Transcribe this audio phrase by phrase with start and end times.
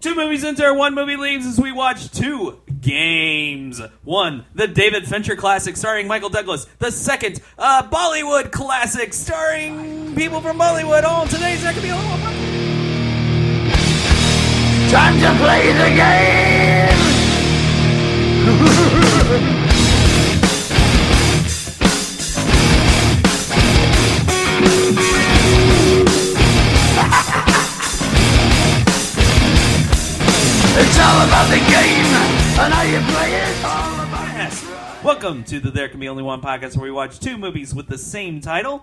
[0.00, 3.80] Two movies enter, one movie leaves as we watch two games.
[4.04, 6.66] One, the David Fincher classic starring Michael Douglas.
[6.78, 11.02] The second, a Bollywood classic starring people from Bollywood.
[11.02, 12.16] All today's That Could Be a Little.
[14.88, 15.90] Time to play the
[19.42, 19.54] game!
[31.38, 32.04] about the game
[32.58, 33.64] and how you play it.
[33.64, 35.04] All about Yes.
[35.04, 37.86] Welcome to the There Can Be Only One podcast where we watch two movies with
[37.86, 38.82] the same title.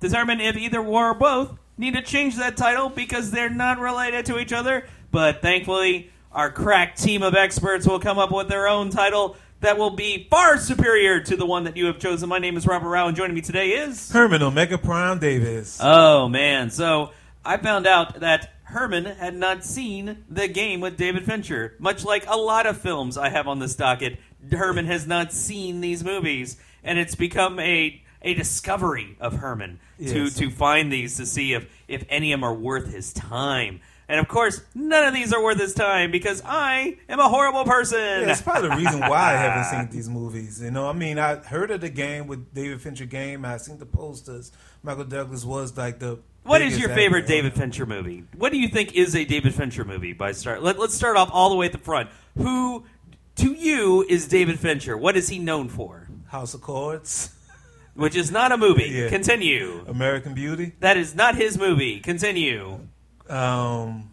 [0.00, 4.38] Determine if either or both need to change that title because they're not related to
[4.38, 4.86] each other.
[5.12, 9.78] But thankfully, our crack team of experts will come up with their own title that
[9.78, 12.28] will be far superior to the one that you have chosen.
[12.28, 14.12] My name is Robert Rau, and joining me today is.
[14.12, 15.78] Herman Omega Prime Davis.
[15.82, 16.68] Oh, man.
[16.68, 17.12] So
[17.46, 21.74] I found out that Herman had not seen the game with David Fincher.
[21.78, 24.18] Much like a lot of films I have on this docket,
[24.50, 26.56] Herman has not seen these movies.
[26.82, 30.34] And it's become a, a discovery of Herman to, Yes.
[30.34, 33.80] to find these to see if, if any of them are worth his time.
[34.08, 37.64] And of course, none of these are worth his time because I am a horrible
[37.64, 37.98] person.
[37.98, 40.60] Yeah, it's probably the reason why I haven't seen these movies.
[40.60, 43.44] You know, I mean, I heard of the game with David Fincher game.
[43.46, 44.52] I seen the posters.
[44.82, 46.18] Michael Douglas was like the.
[46.44, 48.24] What is your favorite David Fincher movie?
[48.36, 50.12] What do you think is a David Fincher movie?
[50.12, 52.10] By start, Let, let's start off all the way at the front.
[52.36, 52.84] Who,
[53.36, 54.96] to you, is David Fincher?
[54.96, 56.08] What is he known for?
[56.28, 57.34] House of Cards,
[57.94, 58.90] Which is not a movie.
[58.90, 59.08] Yeah.
[59.08, 59.84] Continue.
[59.86, 60.72] American Beauty.
[60.80, 62.00] That is not his movie.
[62.00, 62.80] Continue.
[63.28, 64.10] Um,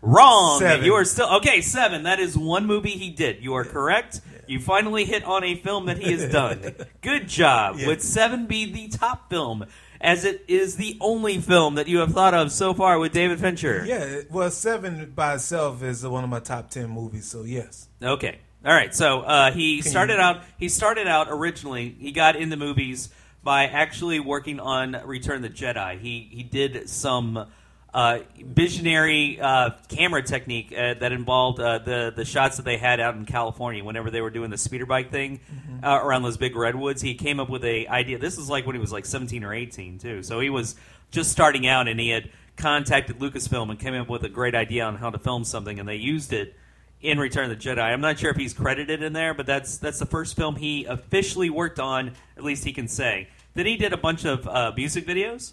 [0.00, 0.60] Wrong.
[0.60, 0.86] Seven.
[0.86, 1.60] You are still okay.
[1.60, 2.04] Seven.
[2.04, 3.42] That is one movie he did.
[3.42, 4.20] You are correct.
[4.46, 6.74] You finally hit on a film that he has done.
[7.02, 7.76] Good job.
[7.78, 7.88] Yeah.
[7.88, 9.66] Would Seven be the top film,
[10.00, 13.40] as it is the only film that you have thought of so far with David
[13.40, 13.84] Fincher?
[13.86, 17.26] yeah, well, Seven by itself is one of my top ten movies.
[17.28, 18.38] So yes, Okay.
[18.64, 18.92] All right.
[18.94, 20.42] So uh, he Can started you- out.
[20.58, 21.96] He started out originally.
[21.98, 23.08] He got in the movies
[23.42, 25.98] by actually working on Return of the Jedi.
[26.00, 27.46] He he did some
[27.94, 33.00] uh, visionary uh, camera technique uh, that involved uh, the the shots that they had
[33.00, 35.84] out in California whenever they were doing the speeder bike thing Mm-hmm.
[35.84, 37.00] uh, around those big redwoods.
[37.00, 38.18] He came up with a idea.
[38.18, 40.22] This is like when he was like seventeen or eighteen too.
[40.22, 40.76] So he was
[41.10, 44.84] just starting out, and he had contacted Lucasfilm and came up with a great idea
[44.84, 46.54] on how to film something, and they used it
[47.00, 47.80] in Return of the Jedi.
[47.80, 50.84] I'm not sure if he's credited in there, but that's that's the first film he
[50.84, 52.12] officially worked on.
[52.36, 53.28] At least he can say.
[53.54, 55.52] Then he did a bunch of uh, music videos,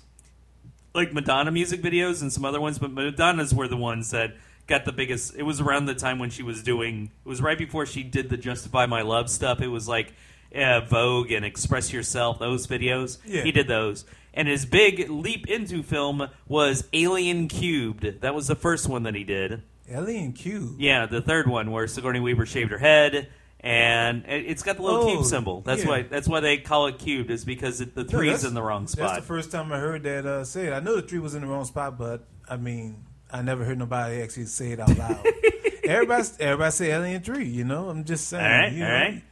[0.95, 2.79] like Madonna music videos and some other ones.
[2.79, 4.35] But Madonna's were the ones that
[4.67, 5.35] got the biggest.
[5.35, 7.11] It was around the time when she was doing.
[7.25, 9.61] It was right before she did the Justify My Love stuff.
[9.61, 10.13] It was like
[10.55, 12.39] uh, Vogue and Express Yourself.
[12.39, 13.19] Those videos.
[13.25, 13.43] Yeah.
[13.43, 14.05] He did those.
[14.33, 18.21] And his big leap into film was Alien Cubed.
[18.21, 19.63] That was the first one that he did.
[19.89, 20.75] Alien Q.
[20.77, 23.29] Yeah, the third one where Sigourney Weaver shaved her head,
[23.65, 25.61] and it- it's got the little Oh, cube symbol.
[25.61, 25.89] That's yeah.
[25.89, 26.01] why.
[26.03, 28.61] That's why they call it cubed, is because it, the No, three's that's- in the
[28.61, 29.07] wrong spot.
[29.09, 30.71] That's the first time I heard that uh, said.
[30.73, 33.79] I know the three was in the wrong spot, but I mean, I never heard
[33.79, 35.25] nobody actually say it out loud.
[35.83, 37.45] everybody, everybody say Alien Three.
[37.45, 38.43] You know, I'm just saying.
[38.45, 38.95] all right, you all know.
[38.95, 39.23] right.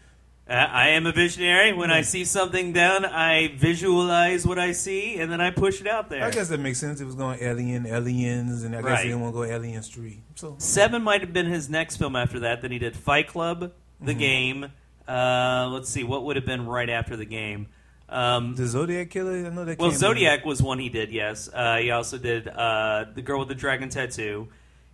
[0.46, 1.72] Uh, I am a visionary.
[1.72, 5.88] When I see something down, I visualize what I see, and then I push it
[5.88, 6.22] out there.
[6.22, 7.00] I guess that makes sense.
[7.00, 8.98] It was going Alien, Aliens, and I guess Right.
[9.04, 10.22] they didn't want to go Aliens Three.
[10.36, 12.62] So Seven might have been his next film after that.
[12.62, 13.72] Then he did Fight Club,
[14.04, 14.20] The Mm-hmm.
[14.20, 14.72] Game.
[15.08, 17.68] Uh, let's see, what would have been right after the game?
[18.10, 19.46] Um, the Zodiac Killer.
[19.46, 19.80] I know that.
[19.80, 21.12] Well, Zodiac was one he did.
[21.12, 24.48] Yes, uh, he also did uh, the girl with the dragon tattoo.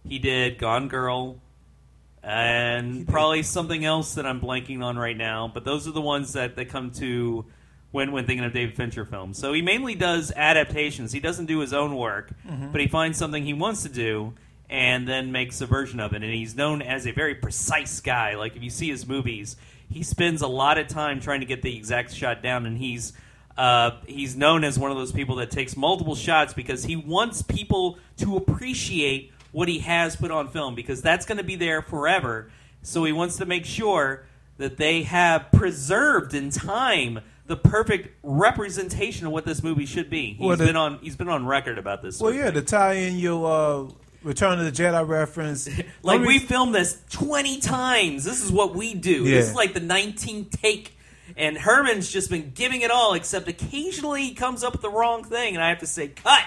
[0.08, 1.38] He did Gone Girl,
[2.24, 5.50] and probably something else that I'm blanking on right now.
[5.54, 7.46] But those are the ones that, that come to
[7.92, 9.38] when when thinking of David Fincher films.
[9.38, 11.12] So he mainly does adaptations.
[11.12, 12.72] He doesn't do his own work, Mm-hmm.
[12.72, 14.34] but he finds something he wants to do
[14.70, 16.24] and then makes a version of it.
[16.24, 18.36] And he's known as a very precise guy.
[18.36, 19.56] Like if you see his movies,
[19.90, 23.14] he spends a lot of time trying to get the exact shot down, and he's
[23.58, 27.42] uh, he's known as one of those people that takes multiple shots because he wants
[27.42, 31.82] people to appreciate what he has put on film because that's going to be there
[31.82, 32.50] forever.
[32.84, 34.24] So he wants to make sure
[34.60, 40.34] that they have preserved in time the perfect representation of what this movie should be.
[40.34, 42.22] He's Well, the- been on he's been on record about this.
[42.22, 42.54] Well, yeah, thing.
[42.54, 43.92] to tie in your uh,
[44.24, 45.70] Return of the Jedi reference.
[46.04, 48.24] Like we filmed this twenty times.
[48.24, 49.24] This is what we do.
[49.26, 49.36] Yeah.
[49.36, 50.98] This is like the nineteenth take,
[51.38, 53.14] and Herman's just been giving it all.
[53.14, 56.42] Except occasionally he comes up with the wrong thing, and I have to say, "Cut!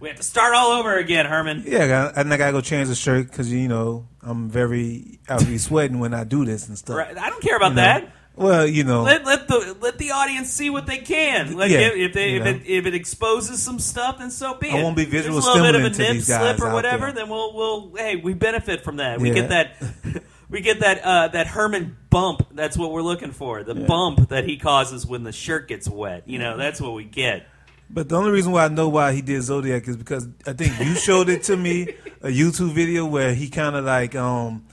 [0.00, 2.94] We have to start all over again, Herman." Yeah, and I gotta go change the
[2.94, 6.96] shirt because you know I'm very I'll be sweating when I do this and stuff.
[6.96, 7.16] Right.
[7.18, 7.82] I don't care about You know?
[7.82, 8.12] that.
[8.40, 11.54] Well, you know, Let, let the let the audience see what they can.
[11.56, 14.68] Like Yeah, if, if they if it, if it exposes some stuff, then so be
[14.70, 14.74] it.
[14.80, 17.12] I won't be there's visual a little bit of a nip slip or whatever, there.
[17.12, 19.20] then we'll we'll hey we benefit from that.
[19.20, 19.34] We Yeah.
[19.34, 22.46] get that we get that uh, that Herman bump.
[22.52, 23.62] That's what we're looking for.
[23.62, 23.86] The Yeah.
[23.86, 26.22] bump that he causes when the shirt gets wet.
[26.26, 27.46] You know, that's what we get.
[27.90, 30.78] But the only reason why I know why he did Zodiac is because I think
[30.80, 31.88] you showed it to me
[32.22, 34.64] a YouTube video where he kind of like um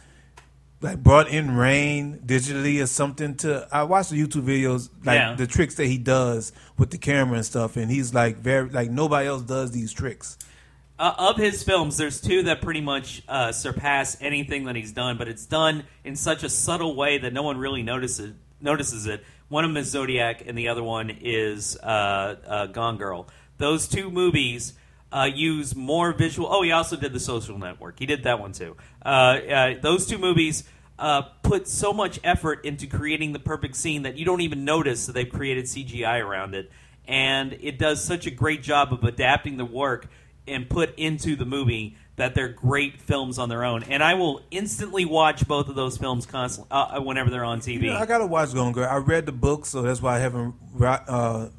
[0.81, 5.35] like brought in rain digitally or something to I watched the YouTube videos like Yeah.
[5.35, 8.91] the tricks that he does with the camera and stuff and he's like very like
[8.91, 10.37] nobody else does these tricks.
[10.99, 15.15] Uh, of his films, there's two that pretty much uh, surpass anything that he's done,
[15.15, 19.23] but it's done in such a subtle way that no one really notices notices it.
[19.47, 23.27] One of them is Zodiac, and the other one is uh, uh, Gone Girl.
[23.59, 24.73] Those two movies
[25.11, 26.47] uh, use more visual.
[26.51, 27.99] Oh, he also did The Social Network.
[27.99, 28.75] He did that one too.
[29.05, 30.63] Uh, uh, those two movies
[30.99, 35.05] uh, put so much effort into creating the perfect scene that you don't even notice
[35.05, 36.71] that they've created CGI around it,
[37.07, 40.07] and it does such a great job of adapting the work
[40.47, 43.83] and put into the movie that they're great films on their own.
[43.83, 47.83] And I will instantly watch both of those films constantly uh, whenever they're on TV.
[47.83, 48.89] You know, I gotta watch Gone Girl.
[48.89, 51.49] I read the book, so that's why I haven't uh,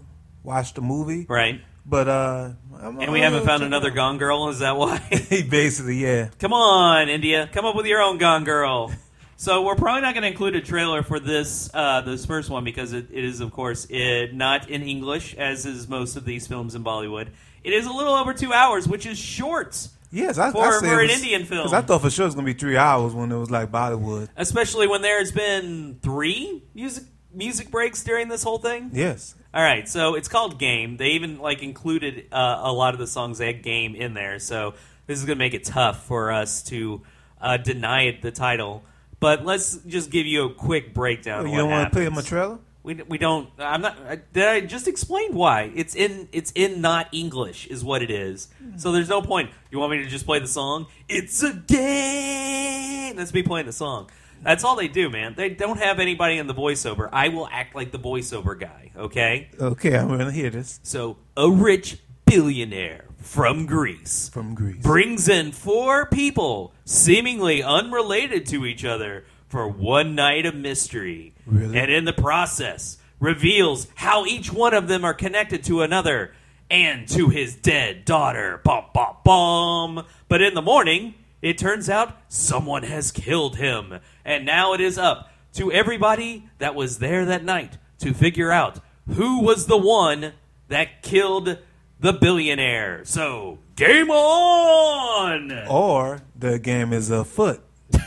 [0.42, 1.26] watched the movie.
[1.28, 1.60] right?
[1.88, 2.50] But uh,
[2.80, 3.90] I'm, And we haven't found another.
[3.90, 4.48] Gone Girl.
[4.50, 4.98] Is that why?
[5.30, 6.28] Basically, yeah.
[6.38, 7.48] Come on, India.
[7.52, 8.92] Come up with your own Gone Girl.
[9.36, 12.64] So we're probably not going to include a trailer for this uh, this first one
[12.64, 16.46] because it, it is, of course, it, not in English, as is most of these
[16.46, 17.28] films in Bollywood.
[17.64, 21.00] It is a little over two hours, which is short, Yes, I, For- I for
[21.00, 21.64] it an Indian film.
[21.64, 23.70] Because I thought for sure it was gonna be three hours when it was like
[23.70, 24.28] Bollywood.
[24.36, 28.90] especially when there's been three music music breaks during this whole thing.
[28.92, 30.98] Yes, All right, so it's called Game.
[30.98, 34.38] They even like included uh, a lot of the songs they had Game in there.
[34.38, 34.74] So
[35.08, 37.02] this is going to make it tough for us to
[37.40, 38.84] uh, deny it the title.
[39.18, 41.40] But let's just give you a quick breakdown.
[41.40, 42.28] Oh, of you don't want to play a happens.
[42.28, 42.58] trailer?
[42.84, 43.50] We, we don't.
[43.58, 43.98] I'm not.
[44.08, 45.72] I, did I just explain why?
[45.74, 46.28] It's in.
[46.30, 48.46] It's in not English is what it is.
[48.76, 49.50] So there's no point.
[49.72, 50.86] You want me to just play the song?
[51.08, 53.16] It's a game.
[53.16, 54.08] That's me playing the song.
[54.42, 55.34] That's all they do, man.
[55.36, 57.08] They don't have anybody in the voiceover.
[57.12, 58.92] I will act like the voiceover guy.
[58.96, 59.50] Okay.
[59.60, 64.82] Okay, I'm gonna hear this So a rich billionaire from Greece from Greece.
[64.82, 71.34] brings in four people seemingly unrelated to each other for one night of mystery.
[71.46, 71.78] Really?
[71.78, 76.32] And in the process, reveals how each one of them are connected to another
[76.70, 78.60] and to his dead daughter.
[78.64, 80.06] Bum, bum, bum.
[80.28, 84.00] But in the morning, it turns out someone has killed him.
[84.28, 88.78] And now it is up to everybody that was there that night to figure out
[89.14, 90.34] who was the one
[90.68, 91.56] that killed
[91.98, 93.06] the billionaire.
[93.06, 95.66] So, game on!
[95.66, 97.62] or the game is afoot.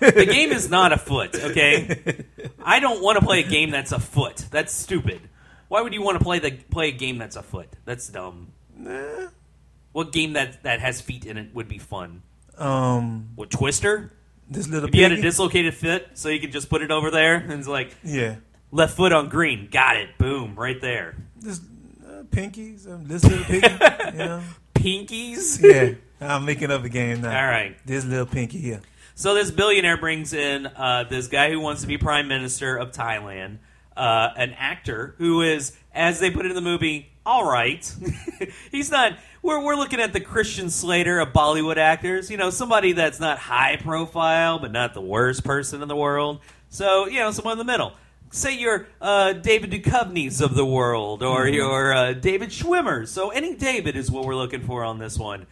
[0.00, 2.24] The game is not a foot, okay?
[2.62, 4.46] I don't want to play a game that's a foot.
[4.50, 5.20] That's stupid.
[5.68, 7.68] Why would you want to play the play a game that's a foot?
[7.84, 8.48] That's dumb.
[8.76, 9.28] Nah.
[9.92, 12.22] What game that that has feet in it would be fun?
[12.58, 14.12] Um, What Twister?
[14.52, 15.28] This little If you had a piggy?
[15.28, 18.36] dislocated foot, so you could just put it over there, and it's like yeah,
[18.70, 21.16] left foot on green, got it, boom, right there.
[21.40, 21.60] this
[22.06, 22.86] uh, pinkies.
[22.90, 23.68] Um, this little pinky,
[24.12, 24.42] you know,
[24.74, 25.60] Pinkies.
[25.62, 25.94] yeah.
[26.20, 27.36] I'm making up a game now.
[27.36, 27.76] All right.
[27.84, 28.80] this little pinky here.
[29.14, 32.92] So this billionaire brings in uh, this guy who wants to be prime minister of
[32.92, 33.58] Thailand,
[33.96, 37.92] uh, an actor who is, as they put it in the movie, all right.
[38.70, 39.14] He's not.
[39.42, 42.30] We're we're looking at the Christian Slater of Bollywood actors.
[42.30, 46.38] You know, somebody that's not high profile, but not the worst person in the world.
[46.68, 47.94] So you know, someone in the middle.
[48.30, 53.06] Say you're uh, David Duchovny's of the world, or you're uh, David Schwimmer.
[53.06, 55.46] So any David is what we're looking for on this one.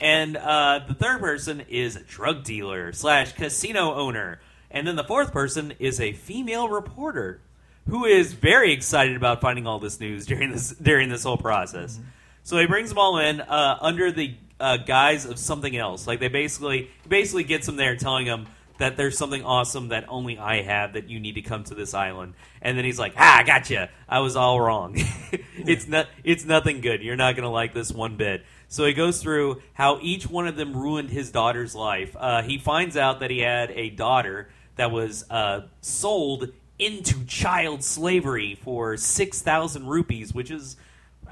[0.00, 4.40] And uh, the third person is a drug dealer slash casino owner.
[4.70, 7.40] And then the fourth person is a female reporter
[7.88, 11.98] who is very excited about finding all this news during this during this whole process.
[12.42, 16.06] So he brings them all in uh, under the uh, guise of something else.
[16.06, 18.46] Like they basically he basically gets them there, telling them
[18.78, 21.94] that there's something awesome that only I have that you need to come to this
[21.94, 22.34] island.
[22.60, 23.90] And then he's like, "Ah, I gotcha.
[24.08, 24.94] I was all wrong.
[25.56, 26.08] it's not.
[26.24, 27.02] It's nothing good.
[27.02, 30.56] You're not gonna like this one bit." So he goes through how each one of
[30.56, 32.16] them ruined his daughter's life.
[32.18, 37.84] Uh, he finds out that he had a daughter that was uh, sold into child
[37.84, 40.76] slavery for six thousand rupees, which is,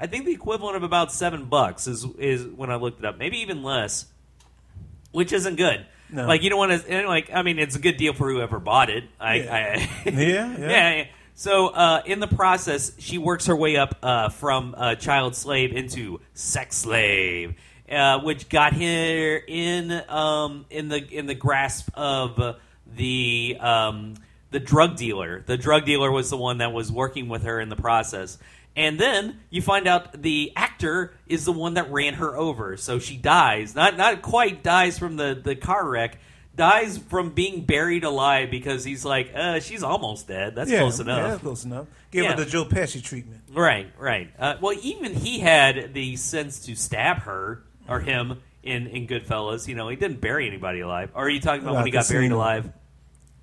[0.01, 1.87] I think, the equivalent of about seven bucks.
[1.87, 4.07] Is is when I looked it up, maybe even less,
[5.11, 5.85] which isn't good.
[6.09, 6.25] No.
[6.25, 8.89] Like you don't want to, like I mean, it's a good deal for whoever bought
[8.89, 9.03] it.
[9.19, 9.55] I, Yeah.
[9.55, 10.57] I Yeah, yeah.
[10.59, 11.05] yeah, yeah.
[11.35, 15.71] So uh, in the process, she works her way up uh, from uh, child slave
[15.71, 17.53] into sex slave,
[17.89, 22.57] uh, which got her in um, in the in the grasp of
[22.95, 24.15] the um,
[24.51, 25.43] the drug dealer.
[25.45, 28.37] The drug dealer was the one that was working with her in the process.
[28.75, 32.77] And then you find out the actor is the one that ran her over.
[32.77, 33.75] So she dies.
[33.75, 36.17] Not not quite dies from the, the car wreck.
[36.55, 40.53] Dies from being buried alive because he's like, uh, she's almost dead.
[40.55, 41.29] That's yeah, close Yeah, enough.
[41.31, 41.87] that's close enough.
[42.11, 42.31] Give Yeah.
[42.35, 43.41] her the Joe Pesci treatment.
[43.53, 44.29] Right, right.
[44.37, 49.67] Uh, well, even he had the sense to stab her or him in in Goodfellas.
[49.67, 51.09] You know, he didn't bury anybody alive.
[51.13, 52.69] Or are you talking about when he got buried alive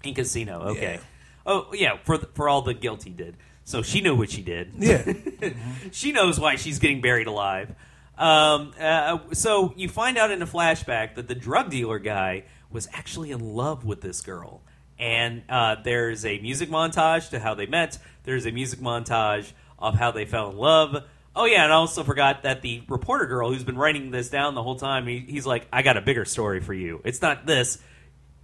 [0.05, 0.61] in Casino?
[0.71, 0.95] Okay.
[0.95, 1.01] Yeah.
[1.47, 1.97] Oh, yeah.
[2.05, 3.37] For for all the guilt he did.
[3.69, 4.73] So she knew what she did.
[4.79, 5.13] Yeah.
[5.93, 7.75] she knows why she's getting buried alive.
[8.17, 12.89] Um, uh, so you find out in a flashback that the drug dealer guy was
[12.95, 14.63] actually in love with this girl.
[14.99, 17.99] And uh, there's a music montage to how they met.
[18.25, 21.05] There's a music montage of how they fell in love.
[21.37, 24.55] Oh yeah, and I also forgot that the reporter girl who's been writing this down
[24.55, 25.07] the whole time.
[25.07, 27.03] He, he's like, "I got a bigger story for you.
[27.05, 27.79] It's not this.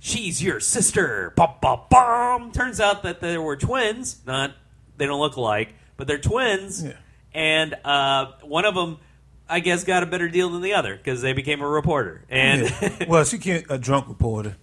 [0.00, 2.52] She's your sister." Bum, bum, bum.
[2.52, 4.20] Turns out that there were twins.
[4.26, 4.54] Not
[4.96, 6.92] they don't look alike, but they're twins Yeah.
[7.34, 8.98] and uh, one of them,
[9.48, 12.62] I guess, got a better deal than the other because they became a reporter, and
[12.80, 13.04] Yeah.
[13.08, 14.56] well, she can't a drunk reporter.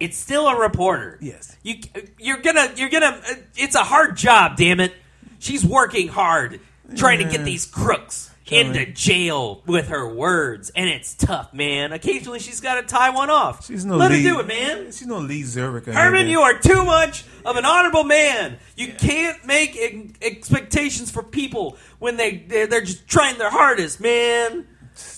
[0.00, 1.18] it's still a reporter.
[1.20, 1.56] Yes.
[1.62, 1.76] you
[2.18, 3.20] you're gonna you're gonna.
[3.56, 4.92] It's a hard job, damn it.
[5.38, 6.60] She's working hard
[6.96, 11.92] trying to get these crooks into jail with her words, and it's tough, man.
[11.92, 13.66] Occasionally, she's got to tie one off.
[13.66, 14.86] She's no Let Lee, her do it, man.
[14.86, 15.86] She's no Lee Zurich.
[15.86, 18.58] Herman, you are too much of an honorable man.
[18.76, 24.00] You can't make ex- expectations for people when they they're, they're just trying their hardest,
[24.00, 24.66] man.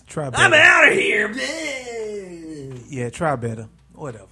[0.06, 0.42] try better.
[0.42, 1.32] I'm out of here.
[2.88, 3.68] Yeah, try better.
[3.92, 4.26] Whatever.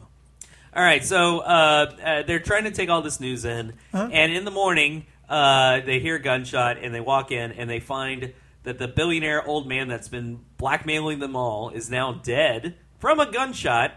[0.77, 4.09] All right, so uh, uh, they're trying to take all this news in, Huh?
[4.13, 7.79] and in the morning uh, they hear a gunshot, and they walk in, and they
[7.81, 8.33] find
[8.65, 13.31] that the billionaire old man that's been blackmailing them all is now dead from a
[13.31, 13.93] gunshot,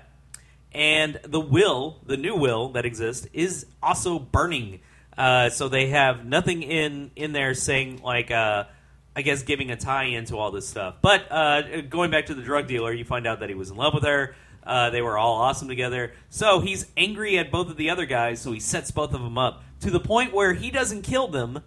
[0.71, 4.79] and the will, the new will that exists, is also burning.
[5.17, 8.31] Uh, so they have nothing in in there saying like.
[8.31, 8.65] Uh,
[9.15, 10.97] I guess giving a tie-in to all this stuff.
[11.01, 13.75] But uh, going back to the drug dealer, you find out that he was in
[13.75, 14.35] love with her.
[14.63, 16.13] Uh, they were all awesome together.
[16.29, 18.39] So he's angry at both of the other guys.
[18.39, 21.63] So he sets both of them up to the point where he doesn't kill them.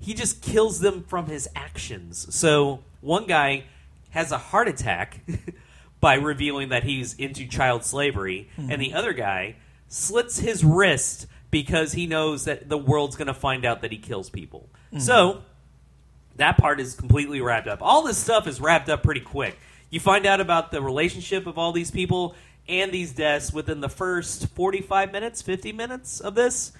[0.00, 2.34] He just kills them from his actions.
[2.34, 3.64] So one guy
[4.10, 5.20] has a heart attack
[6.00, 8.80] by revealing that he's into child slavery, and hmm.
[8.80, 9.56] the other guy
[9.88, 13.98] slits his wrist because he knows that the world's going to find out that he
[13.98, 14.68] kills people.
[14.92, 14.98] Hmm.
[14.98, 15.42] So
[16.36, 17.80] that part is completely wrapped up.
[17.82, 19.58] All this stuff is wrapped up pretty quick.
[19.90, 22.34] You find out about the relationship of all these people
[22.68, 26.72] and these deaths within the first 45 minutes, 50 minutes of this.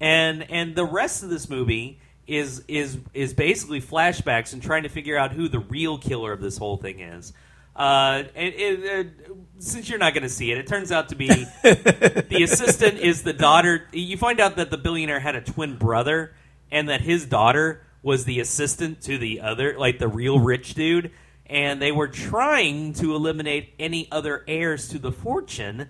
[0.00, 4.88] And and the rest of this movie is is is basically flashbacks and trying to
[4.88, 7.32] figure out who the real killer of this whole thing is.
[7.76, 11.16] Uh, it, it, uh, since you're not going to see it, it turns out to
[11.16, 11.26] be
[11.62, 13.88] the assistant is the daughter.
[13.92, 16.34] You find out that the billionaire had a twin brother,
[16.70, 21.10] and that his daughter was the assistant to the other, like the real rich dude.
[21.46, 25.88] And they were trying to eliminate any other heirs to the fortune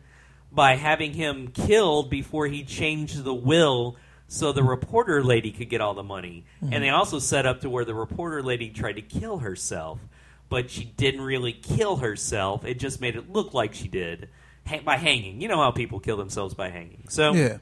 [0.50, 3.97] by having him killed before he changed the will
[4.28, 6.45] so the reporter lady could get all the money.
[6.62, 10.00] And they also set up to where the reporter lady tried to kill herself,
[10.49, 12.64] but she didn't really kill herself.
[12.64, 14.28] It just made it look like she did
[14.66, 15.40] ha- by hanging.
[15.40, 17.04] You know how people kill themselves by hanging.
[17.09, 17.59] So Yeah.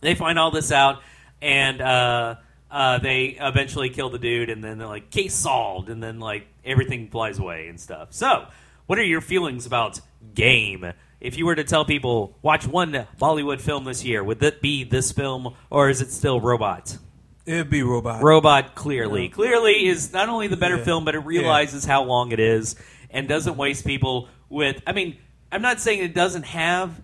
[0.00, 1.02] they find all this out,
[1.42, 2.36] and uh,
[2.70, 6.46] uh, they eventually kill the dude, and then they're like, case solved, and then like
[6.64, 8.08] everything flies away and stuff.
[8.12, 8.46] So,
[8.86, 10.00] what are your feelings about
[10.34, 10.92] Game?
[11.20, 14.84] If you were to tell people watch one Bollywood film this year, would it be
[14.84, 16.96] this film, or is it still Robot?
[17.46, 18.22] It'd be robot.
[18.22, 20.84] Robot clearly, clearly is not only the better Yeah.
[20.84, 22.76] film, but it realizes how long it is
[23.10, 24.80] and doesn't waste people with.
[24.86, 25.16] I mean,
[25.50, 27.02] I'm not saying it doesn't have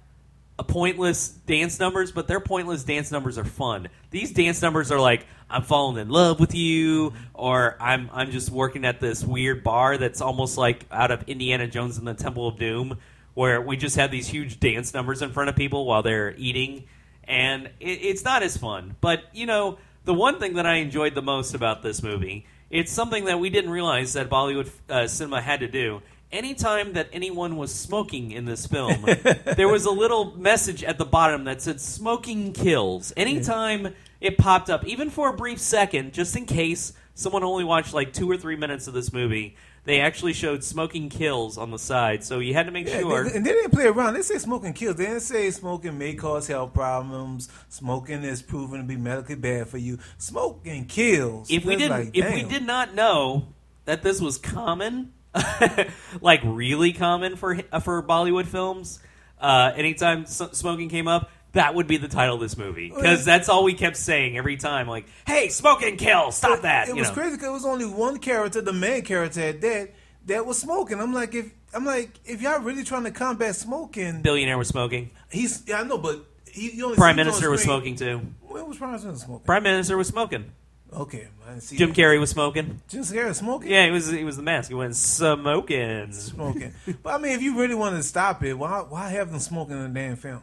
[0.59, 3.89] a pointless dance numbers, but their pointless dance numbers are fun.
[4.11, 8.51] These dance numbers are like I'm falling in love with you, or I'm I'm just
[8.51, 12.47] working at this weird bar that's almost like out of Indiana Jones and the Temple
[12.47, 12.99] of Doom,
[13.37, 16.85] where we just have these huge dance numbers in front of people while they're eating,
[17.25, 18.97] and it, it's not as fun.
[19.03, 19.77] But you know,
[20.07, 23.51] the one thing that I enjoyed the most about this movie, it's something that we
[23.51, 26.01] didn't realize that Bollywood uh, cinema had to do.
[26.33, 29.05] Anytime that anyone was smoking in this film,
[29.57, 34.71] there was a little message at the bottom that said "smoking kills." Anytime it popped
[34.71, 38.39] up, even for a brief second, just in case someone only watched like two or
[38.39, 42.23] three minutes of this movie, they actually showed "smoking kills" on the side.
[42.23, 43.25] So you had to make Yeah, sure.
[43.25, 44.13] they- and they didn't play around.
[44.15, 44.97] They say smoking kills.
[44.97, 47.49] They didn't say smoking may cause health problems.
[47.71, 49.99] Smoking is proven to be medically bad for you.
[50.19, 51.51] Smoking kills.
[51.51, 53.49] if we didn't like, if we did not know
[53.87, 55.13] that this was common
[56.21, 58.99] like really common for for Bollywood films
[59.41, 63.25] uh, anytime s- smoking came up that would be the title of this movie because
[63.25, 64.87] that's all we kept saying every time.
[64.87, 66.31] Like, "Hey, smoke and kill!
[66.31, 67.15] Stop that!" It you was know.
[67.15, 69.91] crazy because it was only one character, the main character at that,
[70.27, 71.01] that was smoking.
[71.01, 75.11] I'm like, if I'm like, if y'all really trying to combat smoking, Billionaire was smoking.
[75.31, 78.21] he's yeah, I know, but he, you only Prime Minister was smoking too.
[78.43, 79.45] When was Prime Minister smoking?
[79.47, 80.53] Prime Minister was smoking.
[80.93, 81.99] Okay, I didn't see Jim that.
[81.99, 82.81] Carrey was smoking.
[82.89, 83.71] Jim Carrey was smoking.
[83.71, 84.11] Yeah, he was.
[84.11, 84.69] He was the mask.
[84.69, 86.13] He went smoking.
[86.13, 86.75] smoking.
[87.03, 89.77] but I mean, if you really wanted to stop it, why why have them smoking
[89.77, 90.43] in the damn film?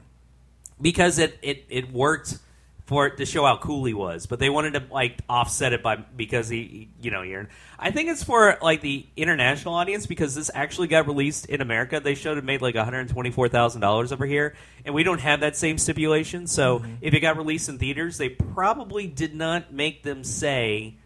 [0.84, 2.38] Because it, it, it worked
[2.86, 5.82] for it to show how cool he was, but they wanted to like offset it
[5.82, 7.48] by because he, you know, you're.
[7.80, 12.00] I think it's for like the international audience because this actually got released in America.
[12.02, 14.54] They showed it made like one hundred twenty four thousand dollars over here,
[14.86, 16.46] and we don't have that same stipulation.
[16.46, 16.96] So Mm-hmm.
[17.02, 20.98] if it got released in theaters, they probably did not make them say.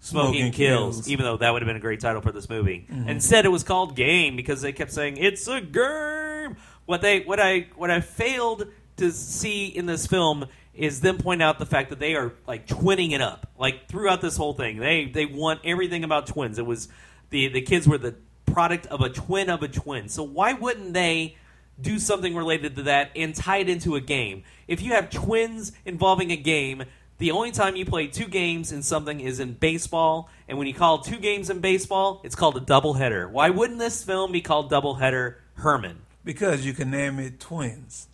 [0.00, 1.08] Smoking, Smoking kills, Kills.
[1.10, 2.86] even though that would have been a great title for this movie.
[2.88, 3.08] Mm-hmm.
[3.08, 6.56] Instead, it was called Game because they kept saying it's a game.
[6.86, 8.68] What they, what I, what I failed
[8.98, 12.66] to see in this film is them point out the fact that they are like
[12.66, 14.78] twinning it up, like throughout this whole thing.
[14.78, 16.58] They, they want everything about twins.
[16.58, 16.88] It was
[17.30, 18.14] the the kids were the
[18.46, 20.08] product of a twin of a twin.
[20.08, 21.36] So why wouldn't they?
[21.80, 24.42] do something related to that and tie it into a game.
[24.66, 26.84] If you have twins involving a game,
[27.18, 30.74] the only time you play two games in something is in baseball, and when you
[30.74, 33.30] call two games in baseball, it's called a doubleheader.
[33.30, 36.02] Why wouldn't this film be called Doubleheader Herman?
[36.24, 38.08] Because you can name it twins.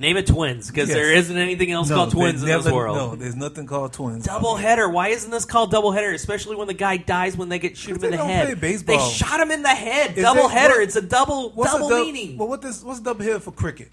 [0.00, 0.96] Name it twins, because Yes.
[0.96, 2.96] there isn't anything else called they twins in this world.
[2.96, 4.26] No, there's nothing called twins.
[4.26, 4.90] Doubleheader.
[4.90, 6.14] Why isn't this called doubleheader?
[6.14, 8.46] Especially when the guy dies when they get shoot him in the head.
[8.46, 8.96] play baseball.
[8.96, 10.16] They shot him in the head.
[10.16, 10.68] Is that- Doubleheader.
[10.70, 12.38] what- It's a double What's double a dub- meaning.
[12.38, 13.90] Well, what this, what's double header for cricket?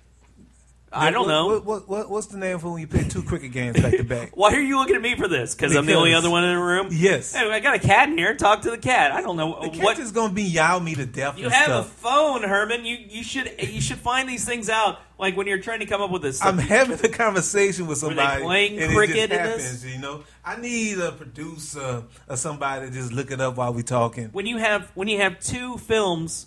[0.90, 1.48] I don't What- know.
[1.48, 4.04] What, what, what, what's the name for when you play two cricket games back to
[4.06, 4.32] back?
[4.38, 5.54] Why are you looking at me for this?
[5.54, 6.88] Because I'm the only other one in the room.
[6.92, 7.34] Yes.
[7.36, 8.34] Hey, I got a cat in here.
[8.36, 9.12] Talk to the cat.
[9.12, 11.38] I don't know The cat what is gonna be yow me to death.
[11.38, 11.88] you have stuff.
[11.88, 12.86] a phone, Herman.
[12.86, 15.00] You you should you should find these things out.
[15.20, 16.44] Like when you're trying to come up with this.
[16.46, 18.44] I'm having a conversation with somebody.
[18.44, 19.64] playing cricket it in this?
[19.64, 23.74] happens, You know, I need a producer or somebody to just look it up while
[23.74, 24.30] we're talking.
[24.32, 26.46] when you have when you have two films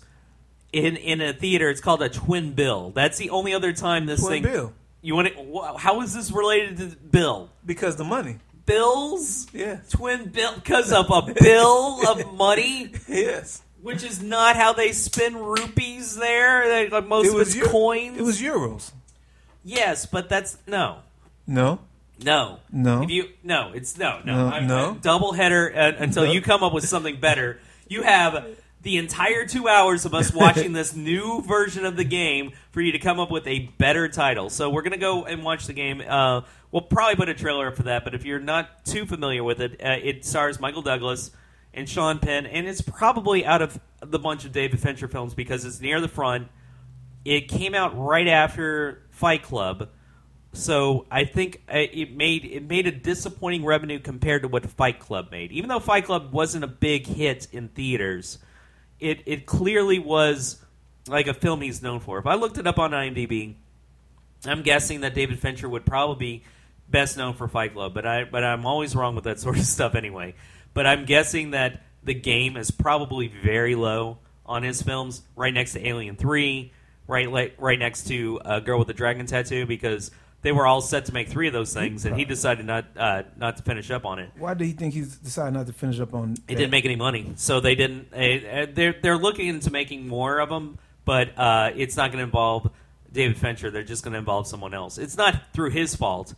[0.73, 2.91] in in a theater, it's called a twin bill.
[2.91, 4.51] That's the only other time this thing Twin thing.
[4.53, 4.73] bill.
[5.01, 5.77] You want to?
[5.77, 7.49] How is this related to bill?
[7.65, 8.37] Because the money.
[8.65, 9.47] Bills.
[9.53, 9.79] Yeah.
[9.89, 12.91] Twin bill because of a bill of money.
[13.07, 13.61] Yes.
[13.81, 16.67] Which is not how they spin rupees there.
[16.69, 18.17] They, like most of it's Eu- coins.
[18.17, 18.91] It was euros.
[19.63, 20.97] yes, but that's no,
[21.47, 21.79] No.
[22.23, 23.01] no, No.
[23.01, 24.97] If you no, it's no, no, No, I'm- no.
[25.01, 27.59] Double header uh, until you come up with something better.
[27.87, 28.45] You have
[28.81, 32.91] the entire two hours of us watching this new version of the game for you
[32.91, 34.49] to come up with a better title.
[34.49, 36.01] So we're gonna go and watch the game.
[36.07, 36.41] Uh,
[36.71, 38.03] we'll probably put a trailer up for that.
[38.03, 41.31] But if you're not too familiar with it, uh, it stars Michael Douglas
[41.73, 45.63] and Sean Penn, and it's probably out of the bunch of David Fincher films because
[45.63, 46.47] it's near the front.
[47.23, 49.89] It came out right after Fight Club,
[50.53, 54.99] so I think uh, it made it made a disappointing revenue compared to what Fight
[54.99, 55.51] Club made.
[55.51, 58.39] Even though Fight Club wasn't a big hit in theaters,
[59.01, 60.63] it it clearly was
[61.07, 62.19] like a film he's known for.
[62.19, 63.55] If I looked it up on IMDb,
[64.45, 66.43] I'm guessing that David Fincher would probably be
[66.87, 69.65] best known for Fight Club, but I but I'm always wrong with that sort of
[69.65, 70.35] stuff anyway.
[70.73, 75.73] But I'm guessing that the game is probably very low on his films, right next
[75.73, 76.71] to Alien Three,
[77.07, 80.11] right like right next to uh, Girl with the Dragon Tattoo, because
[80.41, 83.23] they were all set to make three of those things, and he decided not uh,
[83.37, 84.31] not to finish up on it.
[84.37, 86.33] Why do you think he's decided not to finish up on?
[86.47, 88.13] It didn't make any money, so they didn't.
[88.13, 92.23] Uh, they're they're looking into making more of them, but uh, it's not going to
[92.25, 92.71] involve
[93.11, 93.69] David Fincher.
[93.71, 94.97] They're just going to involve someone else.
[94.97, 96.33] It's not through his fault.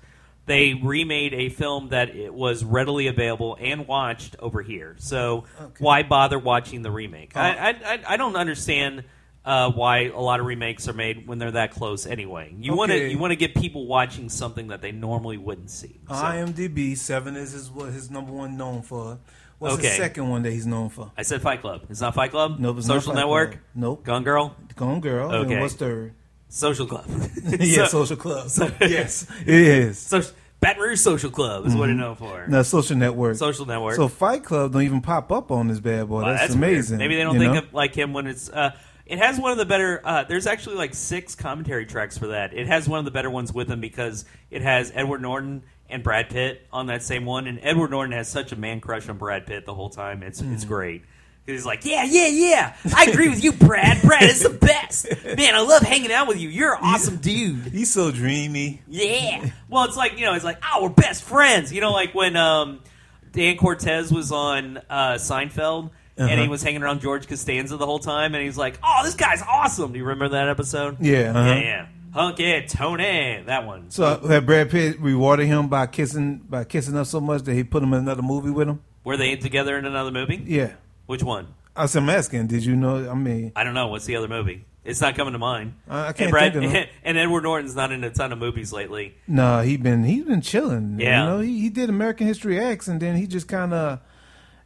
[0.45, 4.95] They remade a film that it was readily available and watched over here.
[4.99, 5.45] So
[5.79, 7.37] why bother watching the remake?
[7.37, 9.05] I, I I I don't understand.
[9.45, 12.53] Uh, why a lot of remakes are made when they're that close anyway?
[12.57, 13.09] You want to Okay.
[13.11, 15.99] you want to get people watching something that they normally wouldn't see.
[16.07, 19.19] So, IMDb seven is his what his number one known for.
[19.59, 19.87] What's Okay.
[19.89, 21.11] his second one that he's known for?
[21.17, 21.81] I said Fight Club.
[21.89, 22.57] It's not Fight Club.
[22.59, 23.51] Nope, it's not Social Fight Network.
[23.51, 23.61] Club.
[23.75, 24.03] Nope.
[24.05, 24.55] Gone Girl.
[24.77, 25.29] Gone Girl.
[25.31, 25.53] Okay.
[25.53, 26.13] And what's third?
[26.47, 27.05] Social Club.
[27.43, 28.47] yeah, So- Social Club.
[28.81, 29.97] yes, it is.
[29.99, 30.21] So,
[30.61, 32.45] Baton Rouge Social Club is what it's known for.
[32.47, 33.35] No, Social Network.
[33.35, 33.95] Social Network.
[33.95, 36.21] So Fight Club don't even pop up on this bad boy.
[36.21, 36.71] Wow, that's, weird.
[36.75, 36.97] amazing.
[36.99, 37.59] Maybe they don't you think know?
[37.59, 38.47] of like him when it's.
[38.49, 38.71] Uh,
[39.05, 40.01] it has one of the better.
[40.03, 42.53] Uh, there's actually like six commentary tracks for that.
[42.53, 46.01] It has one of the better ones with him because it has Edward Norton and
[46.03, 49.17] Brad Pitt on that same one, and Edward Norton has such a man crush on
[49.17, 50.23] Brad Pitt the whole time.
[50.23, 50.53] It's Hmm.
[50.53, 51.03] it's great.
[51.45, 52.73] He's like, yeah, yeah, yeah.
[52.95, 54.01] I agree with you, Brad.
[54.01, 55.07] Brad is the best.
[55.25, 56.47] Man, I love hanging out with you.
[56.47, 57.65] You're an awesome dude.
[57.65, 58.81] He's so dreamy.
[58.87, 59.49] Yeah.
[59.67, 61.73] Well, it's like you know, it's like oh, we're best friends.
[61.73, 62.79] You know, like when um,
[63.33, 65.89] Dan Cortese was on uh, Seinfeld.
[66.17, 66.49] And he Uh-huh.
[66.51, 69.91] was hanging around George Costanza the whole time, and he's like, "Oh, this guy's awesome."
[69.93, 70.97] Do you remember that episode?
[70.99, 71.49] Yeah, uh-huh.
[71.55, 71.85] yeah, yeah.
[72.13, 73.41] Hunky Tony.
[73.47, 73.89] That one.
[73.89, 77.63] So had Brad Pitt rewarded him by kissing by kissing her so much that he
[77.63, 78.81] put him in another movie with him?
[79.03, 80.41] Were they together in another movie?
[80.45, 80.73] Yeah.
[81.07, 81.47] Which one?
[81.75, 83.09] I was I'm asking, did you know?
[83.09, 83.87] I mean, I don't know.
[83.87, 84.65] What's the other movie?
[84.85, 85.73] It's not coming to mind.
[85.89, 86.85] I- I can't and Brad, think of them.
[87.03, 89.15] And Edward Norton's not in a ton of movies lately.
[89.27, 90.99] no, he been he been chilling.
[90.99, 91.23] Yeah.
[91.23, 93.99] You know, he, he did American History X, and then he just kind of,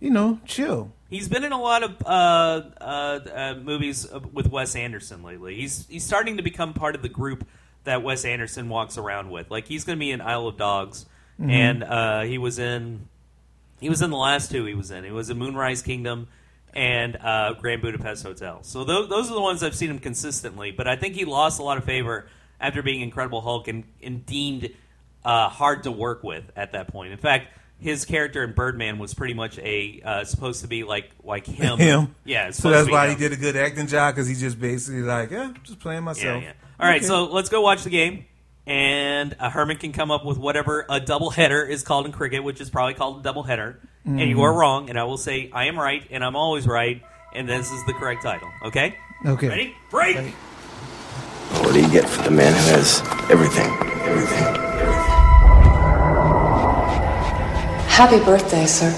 [0.02, 0.92] you know, chill.
[1.10, 5.56] He's been in a lot of uh, uh, uh, movies with Wes Anderson lately.
[5.56, 7.48] He's he's starting to become part of the group
[7.86, 9.50] that Wes Anderson walks around with.
[9.50, 11.06] Like he's going to be in Isle of Dogs,
[11.40, 11.50] Mm-hmm.
[11.52, 13.08] and uh, he was in
[13.80, 14.66] he was in the last two.
[14.66, 15.04] He was in.
[15.04, 16.28] He was in Moonrise Kingdom
[16.74, 18.64] and uh, Grand Budapest Hotel.
[18.64, 20.72] So those those are the ones I've seen him consistently.
[20.72, 22.28] But I think he lost a lot of favor
[22.60, 24.72] after being Incredible Hulk and, and deemed
[25.24, 27.14] uh, hard to work with at that point.
[27.14, 27.54] In fact.
[27.80, 31.78] His character in Birdman was pretty much a uh, supposed to be like like him.
[31.80, 32.16] Him.
[32.26, 32.50] Yeah.
[32.52, 33.16] So that's why him.
[33.16, 36.42] he did a good acting job because he just basically like, yeah, just playing myself.
[36.44, 36.54] yeah.
[36.80, 37.06] All right, Okay.
[37.06, 38.26] so let's go watch the game,
[38.68, 42.44] and uh, Herman can come up with whatever a double header is called in cricket,
[42.44, 43.80] which is probably called a double header.
[44.06, 44.40] And you Mm-hmm.
[44.42, 47.02] are wrong, and I will say I am right, and I'm always right,
[47.34, 48.50] and this is the correct title.
[48.64, 48.96] Okay?
[49.26, 49.48] Okay.
[49.50, 49.76] Ready?
[49.92, 50.16] Break.
[50.16, 50.30] Ready.
[51.64, 53.68] What do you get for the man who has everything?
[53.70, 54.44] everything?
[54.44, 55.17] Everything.
[57.98, 58.92] Happy birthday, sir.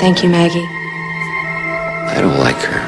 [0.00, 0.64] Thank you, Maggie.
[0.64, 2.80] I don't like her.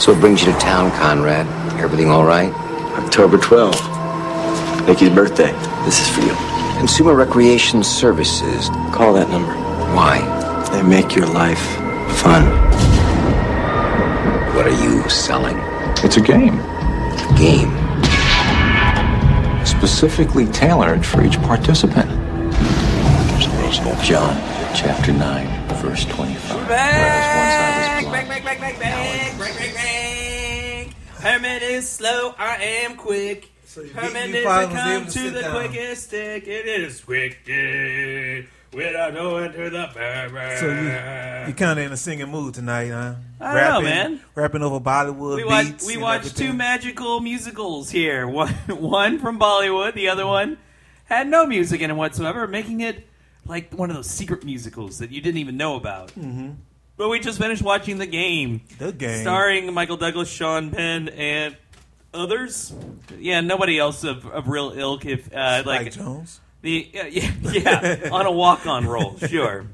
[0.00, 1.46] So what brings you to town, Conrad?
[1.78, 2.50] Everything all right?
[2.96, 4.86] October 12th.
[4.86, 5.52] Nikki's birthday.
[5.84, 6.34] This is for you.
[6.78, 8.70] Consumer Recreation Services.
[8.90, 9.52] Call that number.
[9.94, 10.22] Why?
[10.72, 11.60] They make your life
[12.22, 12.42] fun.
[14.56, 15.58] What are you selling?
[16.02, 17.70] It's a game, A game.
[19.66, 22.25] specifically tailored for each participant.
[23.70, 24.36] John,
[24.76, 26.68] chapter 9, verse 25.
[26.68, 30.94] Back, Whereas once I was back, back, back, back, back, back, back, back.
[31.20, 33.50] Herman is slow, I am quick.
[33.64, 35.50] So you- Herman you is come to to the down.
[35.68, 36.46] quickest stick.
[36.46, 37.40] It is quick
[38.72, 40.56] without going to the barber.
[40.60, 43.14] So you you kind of in a singing mood tonight, huh?
[43.40, 44.20] I don't know, man.
[44.36, 45.86] Rapping over Bollywood we watched beats.
[45.88, 48.28] we and watched two magical musicals here.
[48.28, 50.58] One one from Bollywood, the other one
[51.06, 53.08] had no music in it whatsoever, making it
[53.46, 56.08] like one of those secret musicals that you didn't even know about.
[56.08, 56.52] Mm-hmm.
[56.96, 59.20] But we just finished watching the game, The Game.
[59.20, 61.54] starring Michael Douglas, Sean Penn, and
[62.14, 62.74] others.
[63.18, 65.04] Yeah, nobody else of, of real ilk.
[65.04, 66.38] If uh, Spike like Jonze.
[66.62, 67.32] the yeah, yeah,
[68.02, 69.66] yeah on a walk on role, sure.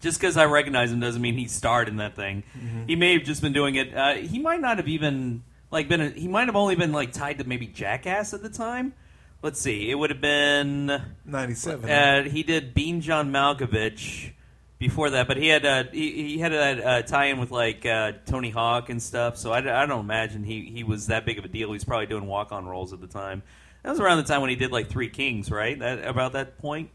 [0.00, 2.42] Just because I recognize him doesn't mean he starred in that thing.
[2.88, 3.94] He may have just been doing it.
[3.94, 6.00] Uh, he might not have even like been.
[6.00, 8.94] A, he might have only been like tied to maybe Jackass at the time.
[9.42, 9.90] Let's see.
[9.90, 11.02] It would have been.
[11.24, 11.90] Ninety seven.
[11.90, 14.32] Uh, he did Being John Malkovich
[14.78, 18.12] before that, but he had uh, he, he had a uh, tie-in with like uh,
[18.26, 19.36] Tony Hawk and stuff.
[19.36, 21.72] So I, I don't imagine he, he was that big of a deal.
[21.72, 23.42] He's probably doing walk-on roles at the time.
[23.82, 25.76] That was around the time when he did like Three Kings, right?
[25.78, 26.90] That about that point.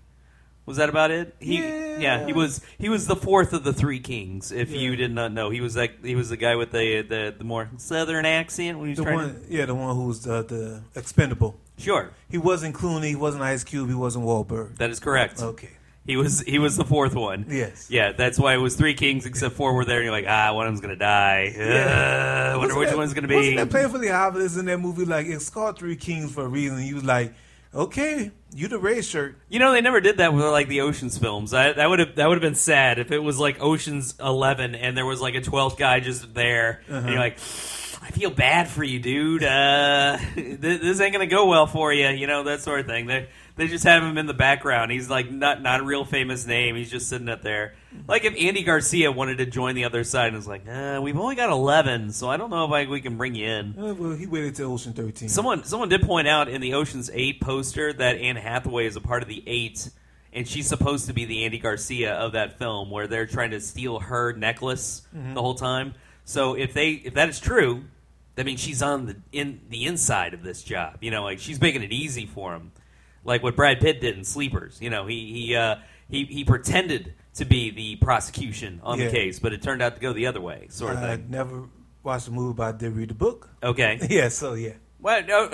[0.65, 1.33] Was that about it?
[1.39, 2.25] He, Yeah.
[2.25, 4.51] he was he was the fourth of the three kings.
[4.51, 4.79] If Yeah.
[4.79, 7.43] you did not know, he was like he was the guy with the the, the
[7.45, 10.43] more southern accent when he was the trying one, yeah, the one who was the,
[10.43, 11.57] the expendable.
[11.77, 13.09] Sure, He wasn't Clooney.
[13.09, 13.87] He wasn't Ice Cube.
[13.89, 14.77] He wasn't Wahlberg.
[14.77, 15.41] that is correct.
[15.41, 15.69] Okay.
[16.05, 17.45] He was he was the fourth one.
[17.49, 17.87] Yes.
[17.91, 19.97] Yeah, that's why it was three kings, except four were there.
[19.97, 21.53] And you're like, ah, one of them's gonna die.
[21.57, 23.35] Uh, I wonder Wasn't which that- one's gonna be.
[23.35, 25.03] Wasn't that painfully obvious in that movie?
[25.05, 26.81] Like it's called Three Kings for a reason.
[26.81, 27.33] You was like,
[27.75, 29.35] okay, you the red shirt.
[29.49, 31.53] You know, they never did that with like the Ocean's films.
[31.53, 34.75] I, that would have that would have been sad if it was like Ocean's Eleven
[34.75, 37.09] and there was like a twelfth guy just there, and Uh-huh.
[37.09, 37.37] you're like,
[38.01, 39.43] I feel bad for you, dude.
[39.43, 42.07] Uh, th- this ain't gonna go well for you.
[42.07, 43.07] You know that sort of thing.
[43.07, 44.91] They they just have him in the background.
[44.91, 46.75] He's like not not a real famous name.
[46.75, 47.75] He's just sitting up there.
[48.07, 51.17] Like if Andy Garcia wanted to join the other side and was like, uh, we've
[51.17, 53.75] only got eleven, so I don't know if I, we can bring you in.
[53.77, 55.29] Uh, well, he waited till Ocean Thirteen.
[55.29, 59.01] Someone someone did point out in the Ocean's Eight poster that Anne Hathaway is a
[59.01, 59.89] part of the Eight,
[60.33, 63.59] and she's supposed to be the Andy Garcia of that film, where they're trying to
[63.59, 65.01] steal her necklace
[65.33, 65.95] the whole time.
[66.27, 67.85] So if they if that is true,
[68.35, 70.97] that means she's on the in the inside of this job.
[71.01, 72.73] You know, like she's making it easy for him,
[73.23, 74.77] like what Brad Pitt did in Sleepers.
[74.81, 75.77] You know, he he uh,
[76.09, 79.05] he he pretended to be the prosecution on Yeah.
[79.05, 81.27] the case, but it turned out to go the other way, sort of I thing.
[81.29, 81.69] never
[82.03, 83.49] watched the movie, but I did read the book.
[83.63, 83.99] Okay.
[84.09, 84.73] Yeah, so yeah.
[84.99, 85.51] Well, no,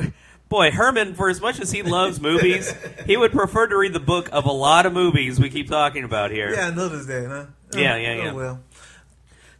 [0.49, 2.73] boy, Herman, for as much as he loves movies,
[3.05, 6.03] he would prefer to read the book of a lot of movies we keep talking
[6.03, 6.51] about here.
[6.53, 7.45] Yeah, I noticed that, huh?
[7.77, 8.31] Yeah, Oh, yeah, yeah.
[8.31, 8.59] Oh, well,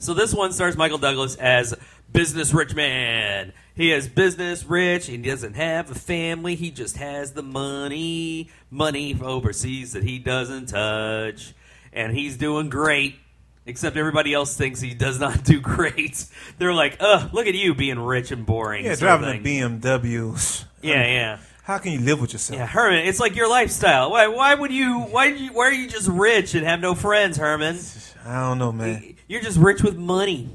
[0.04, 1.74] So this one stars Michael Douglas as
[2.12, 3.54] business rich man.
[3.74, 5.08] He is business rich.
[5.08, 6.56] He doesn't have a family.
[6.56, 11.54] He just has the money, money overseas that he doesn't touch,
[11.94, 13.16] and he's doing great
[13.66, 16.26] Except everybody else thinks he does not do great.
[16.58, 19.80] They're like, "Ugh, look at you being rich and boring." Yeah, driving a thing.
[19.80, 20.66] BMW.
[20.82, 21.38] Yeah, yeah.
[21.64, 22.60] How can you live with yourself?
[22.60, 24.12] Yeah, Herman, it's like your lifestyle.
[24.12, 24.28] Why?
[24.28, 25.00] Why would you?
[25.00, 25.30] Why?
[25.32, 27.80] did You, why are you just rich and have no friends, Herman?
[28.26, 29.16] I don't know, man.
[29.30, 30.50] You're just rich with money.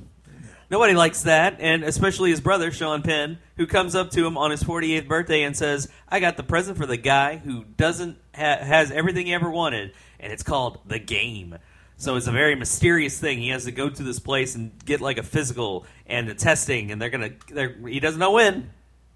[0.71, 4.51] Nobody likes that, and especially his brother Sean Penn, who comes up to him on
[4.51, 8.59] his 48th birthday and says, "I got the present for the guy who doesn't ha-
[8.59, 11.57] has everything he ever wanted, and it's called the game."
[11.97, 13.39] So it's a very mysterious thing.
[13.39, 16.91] He has to go to this place and get like a physical and a testing,
[16.93, 17.31] and they're gonna.
[17.51, 18.69] They're, he doesn't know when,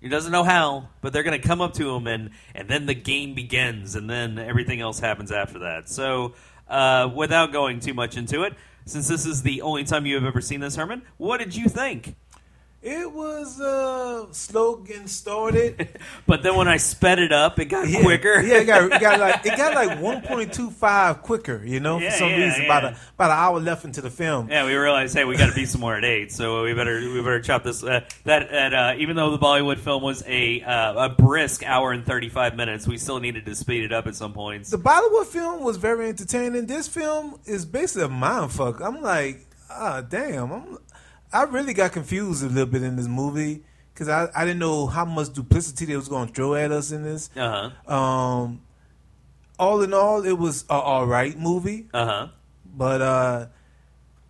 [0.03, 2.87] he doesn't know how, but they're going to come up to him, and and then
[2.87, 5.89] the game begins, and then everything else happens after that.
[5.89, 6.35] So,
[6.69, 10.25] uh, without going too much into it, since this is the only time you have
[10.25, 12.17] ever seen this, Herman, what did you think?
[12.83, 15.89] It was uh, slow getting started.
[16.27, 18.41] But then when I sped it up, it got Yeah, quicker.
[18.41, 21.63] Yeah, it got, it got like it got like one point two five quicker.
[21.65, 24.11] You know, Yeah, for some yeah, reason, about a about an hour left into the
[24.11, 24.49] film.
[24.49, 27.21] Yeah, we realized, hey, we got to be somewhere at eight, so we better we
[27.21, 27.85] better chop this.
[27.85, 31.93] Uh, that at, uh, even though the Bollywood film was a uh, a brisk hour
[31.93, 34.71] and thirty five minutes, we still needed to speed it up at some points.
[34.71, 36.67] The Bollywood film was very entertaining.
[36.67, 38.81] This film is basically a mind fuck.
[38.81, 40.51] I'm like, ah, damn.
[40.53, 40.79] I'm,
[41.33, 43.63] I really got confused a little bit in this movie
[43.95, 46.93] because I, I didn't know how much duplicity they was going to throw at us
[46.93, 47.31] in this.
[47.37, 47.95] Uh huh.
[47.95, 48.63] Um,
[49.59, 52.29] all in all, it was a all right movie, Uh huh.
[52.75, 53.47] but uh,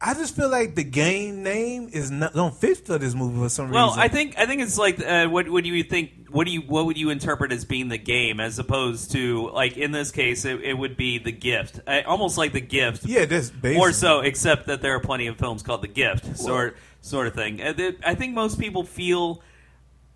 [0.01, 3.49] I just feel like the game name is not don't fit for this movie for
[3.49, 3.97] some Well, reason.
[3.99, 6.29] Well, I think I think it's like uh, what what do you think?
[6.29, 9.77] What do you what would you interpret as being the game, as opposed to like
[9.77, 13.05] in this case, it, it would be the gift, uh, almost like the gift.
[13.07, 16.37] yeah, that's basically More so, except that there are plenty of films called The Gift,
[16.37, 17.61] sort sort of thing.
[17.61, 19.43] Uh, I think most people feel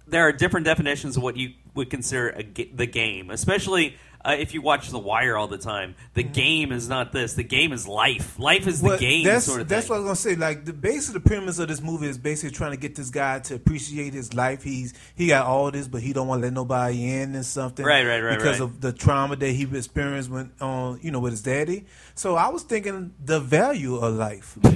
[0.06, 2.42] there are different definitions of what you would consider a
[2.74, 5.94] the game, especially uh, if you watch The Wire all the time.
[6.14, 7.34] The game is not this.
[7.34, 8.38] The game is life.
[8.38, 8.98] Life is the Mm-hmm.
[9.00, 9.24] Game.
[9.24, 9.90] That's, sort of that's thing.
[9.90, 10.40] what I was gonna say.
[10.40, 13.10] Like the base of the premise of this movie is basically trying to get this
[13.10, 14.62] guy to appreciate his life.
[14.62, 17.84] He's he got all this, but he don't want to let nobody in and something.
[17.84, 18.64] Right, right, right, Because right.
[18.68, 21.84] of the trauma that he experienced when on you know with his daddy.
[22.14, 24.56] So I was thinking the value of life.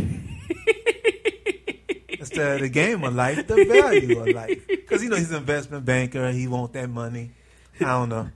[2.20, 4.66] Instead of the game of life, the value of life.
[4.68, 6.30] Because you know he's an investment banker.
[6.30, 7.30] He want that money.
[7.80, 8.28] I don't know.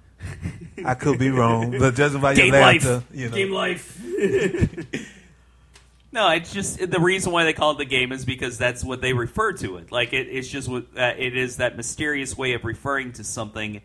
[0.84, 3.04] I could be wrong, but judging by your Game laughter, life.
[3.12, 3.36] you know.
[3.36, 4.00] Game life.
[6.12, 9.02] no, it's just the reason why they call it the game is because that's what
[9.02, 9.92] they refer to it.
[9.92, 13.82] Like it, it's just what uh, it is that mysterious way of referring to something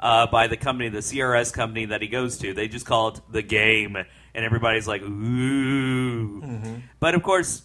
[0.00, 2.52] uh, by the company, the CRS company that he goes to.
[2.52, 6.82] They just call it the game, and everybody's like, ooh.
[7.00, 7.62] But of course,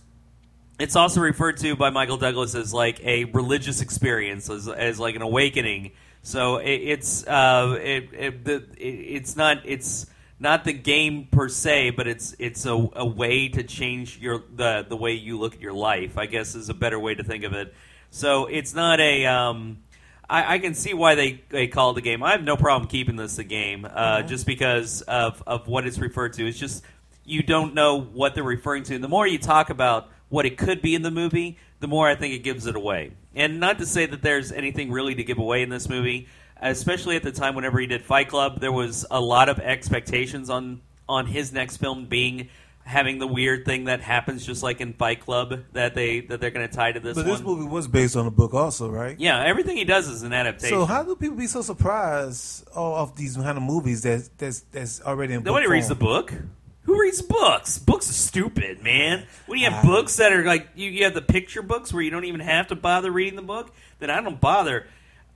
[0.79, 5.15] it's also referred to by Michael Douglas as like a religious experience, as, as like
[5.15, 5.91] an awakening.
[6.23, 10.07] So it, it's uh, it, it, the, it, it's not it's
[10.39, 14.85] not the game per se, but it's it's a, a way to change your the
[14.87, 16.17] the way you look at your life.
[16.17, 17.73] I guess is a better way to think of it.
[18.09, 19.25] So it's not a.
[19.25, 19.79] Um,
[20.29, 22.23] I, I can see why they, they call it the game.
[22.23, 25.99] I have no problem keeping this a game, uh, just because of, of what it's
[25.99, 26.47] referred to.
[26.47, 26.83] It's just
[27.25, 28.95] you don't know what they're referring to.
[28.95, 32.09] And the more you talk about what it could be in the movie, the more
[32.09, 33.11] I think it gives it away.
[33.35, 36.27] And not to say that there's anything really to give away in this movie,
[36.59, 40.49] especially at the time whenever he did Fight Club, there was a lot of expectations
[40.49, 42.49] on on his next film being
[42.83, 46.49] having the weird thing that happens just like in Fight Club that they that they're
[46.49, 47.35] going to tie to this But one.
[47.35, 49.15] this movie was based on a book, also, right?
[49.19, 50.79] yeah, everything he does is an adaptation.
[50.79, 54.61] So how do people be so surprised of of these kind of movies that that's
[54.71, 56.33] that's already in Nobody book reads the book.
[56.93, 57.79] Who reads books?
[57.79, 59.25] Books are stupid, man.
[59.47, 59.87] When you have Ah.
[59.87, 62.67] books that are like you, you have the picture books where you don't even have
[62.67, 64.85] to bother reading the book, then I don't bother.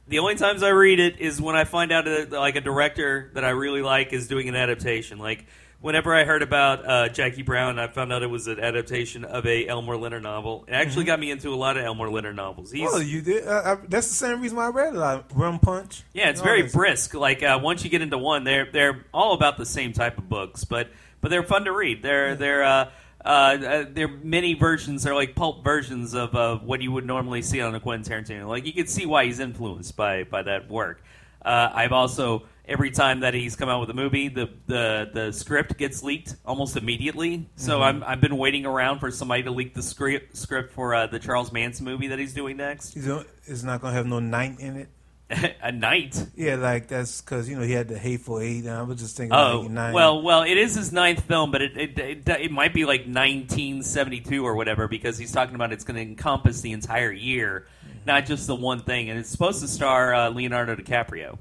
[0.08, 3.32] The only times I read it is when I find out that like a director
[3.34, 5.18] that I really like is doing an adaptation.
[5.18, 5.48] Like
[5.82, 9.48] whenever I heard about uh, Jackie Brown, I found out it was an adaptation of
[9.48, 10.64] a Elmore Leonard novel.
[10.68, 12.72] It actually got me into a lot of Elmore Leonard novels.
[12.72, 12.96] He's Mm-hmm.
[12.98, 13.48] Oh, you did.
[13.48, 14.98] Uh, I, that's the same reason why I read it.
[15.00, 16.04] Like Rum Punch.
[16.14, 17.16] Yeah, it's very brisk.
[17.16, 20.30] Like uh, once you get into one, they're they're all about the same type of
[20.30, 20.90] books, but
[21.28, 22.02] but they're fun to read.
[22.02, 22.90] They're they're uh,
[23.26, 25.04] uh, they're mini versions.
[25.04, 28.48] They're like pulp versions of uh, what you would normally see on a Quentin Tarantino.
[28.48, 31.04] Like you can see why he's influenced by by that work.
[31.44, 35.34] Uh, I've also every time that he's come out with a movie, the the, the
[35.34, 37.50] script gets leaked almost immediately.
[37.58, 41.08] So I'm I've been waiting around for somebody to leak the script script for uh,
[41.08, 42.96] the Charles Manson movie that he's doing next.
[43.44, 44.88] It's not gonna have no night in it.
[45.62, 46.26] a night.
[46.36, 49.18] Yeah, like that's because you know he had the hateful eight, and I was just
[49.18, 49.36] thinking.
[49.36, 52.86] Oh well, well, it is his ninth film, but it it, it, it might be
[52.86, 57.68] like 1972 or whatever because he's talking about it's going to encompass the entire year,
[58.06, 59.10] not just the one thing.
[59.10, 61.38] And it's supposed to star uh, Leonardo DiCaprio.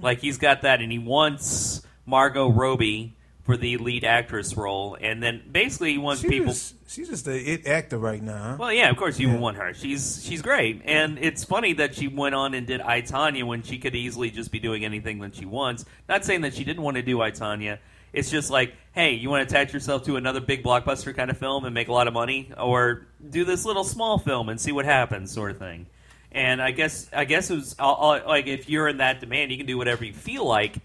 [0.00, 5.22] Like he's got that, and he wants Margot Robbie, for the lead actress role, and
[5.22, 6.52] then basically he wants She people.
[6.52, 8.50] just, she's just a it actor right now.
[8.50, 8.56] Huh?
[8.60, 9.38] Well, yeah, of course you Yeah.
[9.38, 9.74] want her.
[9.74, 13.62] She's she's great, and it's funny that she went on and did I Tonya when
[13.62, 15.84] she could easily just be doing anything that she wants.
[16.08, 17.78] Not saying that she didn't want to do I Tonya.
[18.12, 21.38] It's just like, hey, you want to attach yourself to another big blockbuster kind of
[21.38, 24.70] film and make a lot of money, or do this little small film and see
[24.70, 25.86] what happens, sort of thing.
[26.30, 29.50] And I guess I guess it was I'll, I'll- like if you're in that demand,
[29.50, 30.76] you can do whatever you feel like,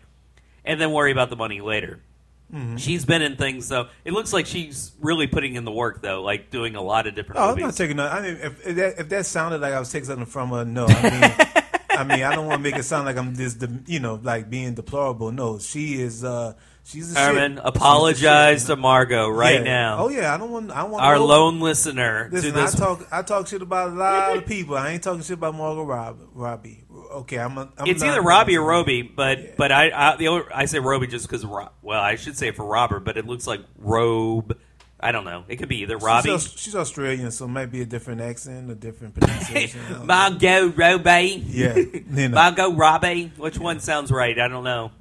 [0.66, 2.00] and then worry about the money later.
[2.54, 2.78] Mm-hmm.
[2.78, 6.22] She's been in things so It looks like she's really putting in the work though,
[6.22, 7.98] like doing a lot of different Oh, I'm not taking.
[7.98, 10.50] No, I mean, if, if that if that sounded like I was taking something from
[10.52, 10.86] her, no.
[10.88, 11.48] I mean,
[11.90, 14.50] I mean, I don't want to make it sound like I'm just, you know, like
[14.50, 15.32] being deplorable.
[15.32, 16.24] No, she is.
[16.24, 16.54] uh
[16.86, 17.66] She's the Herman, shit.
[18.16, 18.68] She's the shit.
[18.68, 19.64] to Margot right Yeah.
[19.64, 19.98] now.
[20.06, 20.72] Oh yeah, I don't want.
[20.72, 22.76] I want Our no- lone listener Listen, to I this.
[22.76, 23.06] talk.
[23.12, 24.78] I talk shit about a lot of people.
[24.78, 26.86] I ain't talking shit about Margot Rob, Robbie.
[27.12, 27.58] Okay, I'm.
[27.58, 30.66] A, I'm it's not- either Robbie or Roby, but but I, I the other, I
[30.66, 33.62] say Roby just because well I should say it for Robert, but it looks like
[33.78, 34.58] Robe.
[35.00, 35.44] I don't know.
[35.48, 38.72] It could be either Robbie, She's, she's Australian, so it might be a different accent,
[38.72, 39.80] a different pronunciation.
[39.86, 40.06] I don't know.
[40.06, 42.72] Margot Robbie, yeah, you know.
[42.74, 43.32] Robbie.
[43.38, 44.40] Which one sounds right?
[44.40, 44.92] I don't know.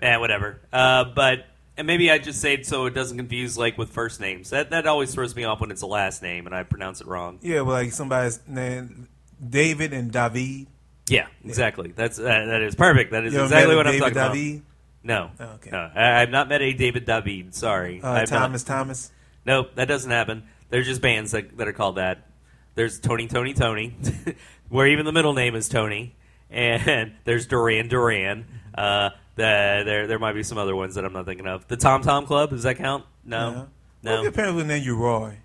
[0.00, 0.60] Yeah, whatever.
[0.72, 4.20] Uh, but and maybe I just say it so it doesn't confuse like with first
[4.20, 4.50] names.
[4.50, 7.08] That that always throws me off when it's a last name and I pronounce it
[7.08, 7.40] wrong.
[7.42, 9.08] Yeah, well, like somebody's name,
[9.44, 10.68] David and David.
[11.10, 11.92] Yeah, exactly.
[11.94, 13.12] That's uh, that is perfect.
[13.12, 14.64] That is You exactly what I'm David talking about.
[15.04, 15.70] No, Oh, okay.
[15.70, 17.54] no, I, I've not met a David David.
[17.54, 19.12] Sorry, Uh, I've not- Thomas Thomas.
[19.46, 20.42] Nope, that doesn't happen.
[20.70, 22.26] There's just bands that, that are called that.
[22.74, 23.94] There's Tony, Tony, Tony,
[24.68, 26.14] where even the middle name is Tony,
[26.50, 28.44] and there's Duran Duran.
[28.76, 31.66] Uh, the, there there might be some other ones that I'm not thinking of.
[31.68, 33.04] The Tom Tom Club does that count?
[33.24, 33.68] No,
[34.02, 34.18] no.
[34.18, 35.38] Okay, apparently name you Roy.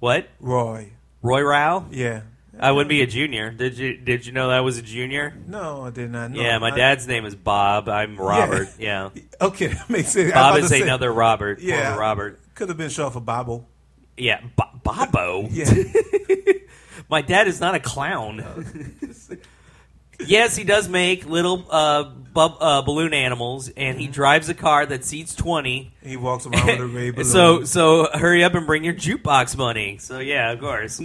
[0.00, 0.28] What?
[0.38, 0.92] Roy.
[1.22, 1.86] Roy Rau?
[1.90, 2.20] Yeah.
[2.60, 3.50] I wouldn't be a junior.
[3.50, 5.34] Did you Did you know that I was a junior?
[5.46, 6.40] No, I did not know.
[6.40, 7.88] yeah, my I- dad's name is Bob.
[7.88, 8.68] I'm Robert.
[8.78, 10.32] Yeah, Okay, that makes sense.
[10.32, 11.60] Bob is another Robert.
[11.60, 11.96] Yeah.
[11.96, 12.40] Robert.
[12.54, 13.68] Could have been short for Bobble.
[14.16, 15.48] Yeah, Bo- Bobo.
[15.52, 15.72] Yeah.
[17.10, 18.44] My dad is not a clown.
[20.20, 23.98] yes, he does make little uh, bub, uh, balloon animals, and Mm-hmm.
[24.00, 25.92] he drives a car that seats twenty.
[26.02, 27.24] he walks around with a ray balloon.
[27.26, 29.98] so, so hurry up and bring your jukebox money.
[29.98, 31.00] So, yeah, of course.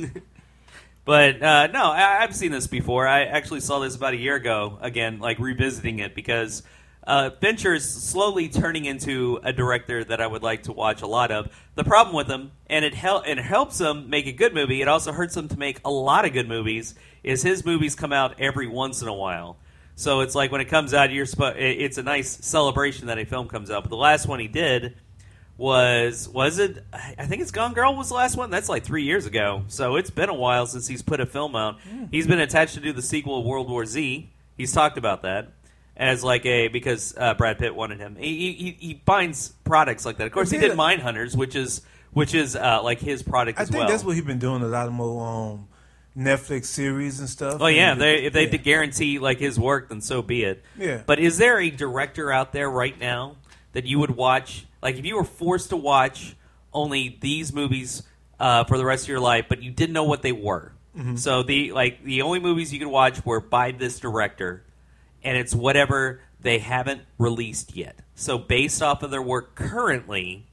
[1.05, 3.07] But uh, no, I, I've seen this before.
[3.07, 4.77] I actually saw this about a year ago.
[4.81, 6.63] Again, like revisiting it because
[7.05, 11.07] uh, Fincher is slowly turning into a director that I would like to watch a
[11.07, 11.49] lot of.
[11.75, 14.81] The problem with him, and it hel- it helps him make a good movie.
[14.81, 16.95] It also hurts him to make a lot of good movies.
[17.23, 19.57] Is his movies come out every once in a while.
[19.95, 23.25] So it's like when it comes out, you're spo- it's a nice celebration that a
[23.25, 23.83] film comes out.
[23.83, 24.95] But the last one he did
[25.57, 26.83] was was it?
[26.91, 28.49] I think it's Gone Girl was the last one.
[28.49, 29.63] That's like three years ago.
[29.67, 31.77] So it's been a while since he's put a film out.
[32.11, 34.29] He's been attached to do the sequel of World War Z.
[34.57, 35.49] He's talked about that
[35.95, 38.15] as like a because uh, Brad Pitt wanted him.
[38.15, 40.27] He, he he finds products like that.
[40.27, 41.81] Of course, he did did Hunters, which is
[42.13, 43.87] which is uh, like his product I think well.
[43.87, 44.61] that's what he's been doing.
[44.61, 45.67] A lot of more um,
[46.17, 47.57] Netflix series and stuff.
[47.61, 48.57] Oh yeah, they, if they yeah.
[48.57, 50.63] guarantee like his work, then so be it.
[50.77, 51.01] Yeah.
[51.05, 53.37] But is there a director out there right now
[53.73, 54.65] that you would watch?
[54.83, 56.35] Like, if you were forced to watch
[56.73, 58.03] only these movies
[58.39, 60.73] uh, for the rest of your life, but you didn't know what they were.
[60.97, 61.15] Mm-hmm.
[61.15, 64.63] So the like the only movies you could watch were by this director,
[65.23, 67.95] and it's whatever they haven't released yet.
[68.15, 70.45] So based off of their work currently,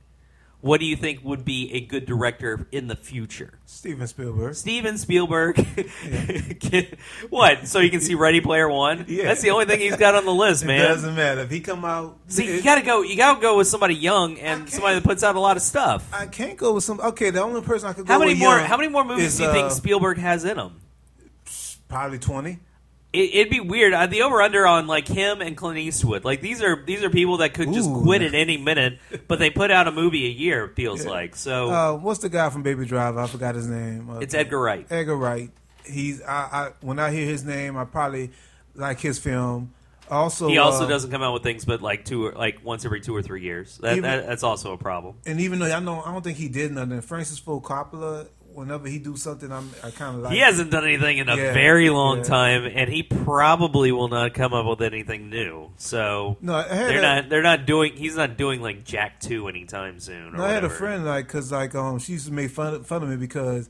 [0.61, 3.59] what do you think would be a good director in the future?
[3.65, 4.55] Steven Spielberg.
[4.55, 5.57] Steven Spielberg.
[7.31, 7.67] what?
[7.67, 9.07] So you can see Ready Player One.
[9.09, 9.25] Yeah.
[9.25, 10.81] That's the only thing he's got on the list, man.
[10.81, 12.19] It doesn't matter if he come out.
[12.29, 13.03] See, you gotta go.
[13.03, 16.09] You gotta go with somebody young and somebody that puts out a lot of stuff.
[16.13, 17.01] I can't go with some.
[17.01, 18.59] Okay, the only person I could go How many with more?
[18.59, 20.81] How many more movies is, do you think uh, Spielberg has in him?
[21.89, 22.59] Probably twenty.
[23.13, 23.93] It, it'd be weird.
[23.93, 26.25] Uh, the over under on like him and Clint Eastwood.
[26.25, 29.51] Like these are these are people that could just quit at any minute, but they
[29.51, 30.67] put out a movie a year.
[30.67, 31.71] It feels like so.
[31.71, 33.19] Uh, what's the guy from Baby Driver?
[33.19, 34.09] I forgot his name.
[34.11, 34.87] Uh, it's Edgar Wright.
[34.91, 35.51] Edgar Wright.
[35.85, 36.23] He's.
[36.23, 36.71] I, I.
[36.83, 38.31] When I hear his name, I probably
[38.75, 39.75] like his film.
[40.09, 42.85] Also, He also uh, doesn't come out with things, but like two, or, like once
[42.85, 43.79] every two or three years.
[43.79, 45.17] That, Even- that that's also a problem.
[45.25, 47.01] And even though I know, I don't think he did nothing.
[47.01, 48.29] Francis Ford Coppola.
[48.53, 49.71] Whenever he do something, I'm.
[49.83, 50.33] I kind of like.
[50.33, 52.25] He hasn't done anything in a Yeah, very long yeah.
[52.25, 55.71] time, and he probably will not come up with anything new.
[55.77, 57.29] So No, they're a- not.
[57.29, 57.93] They're not doing.
[57.95, 60.35] He's not doing like Jack Two anytime soon.
[60.35, 62.83] Or No, I had a friend like because like um she used to make fun
[62.85, 63.69] fun of me because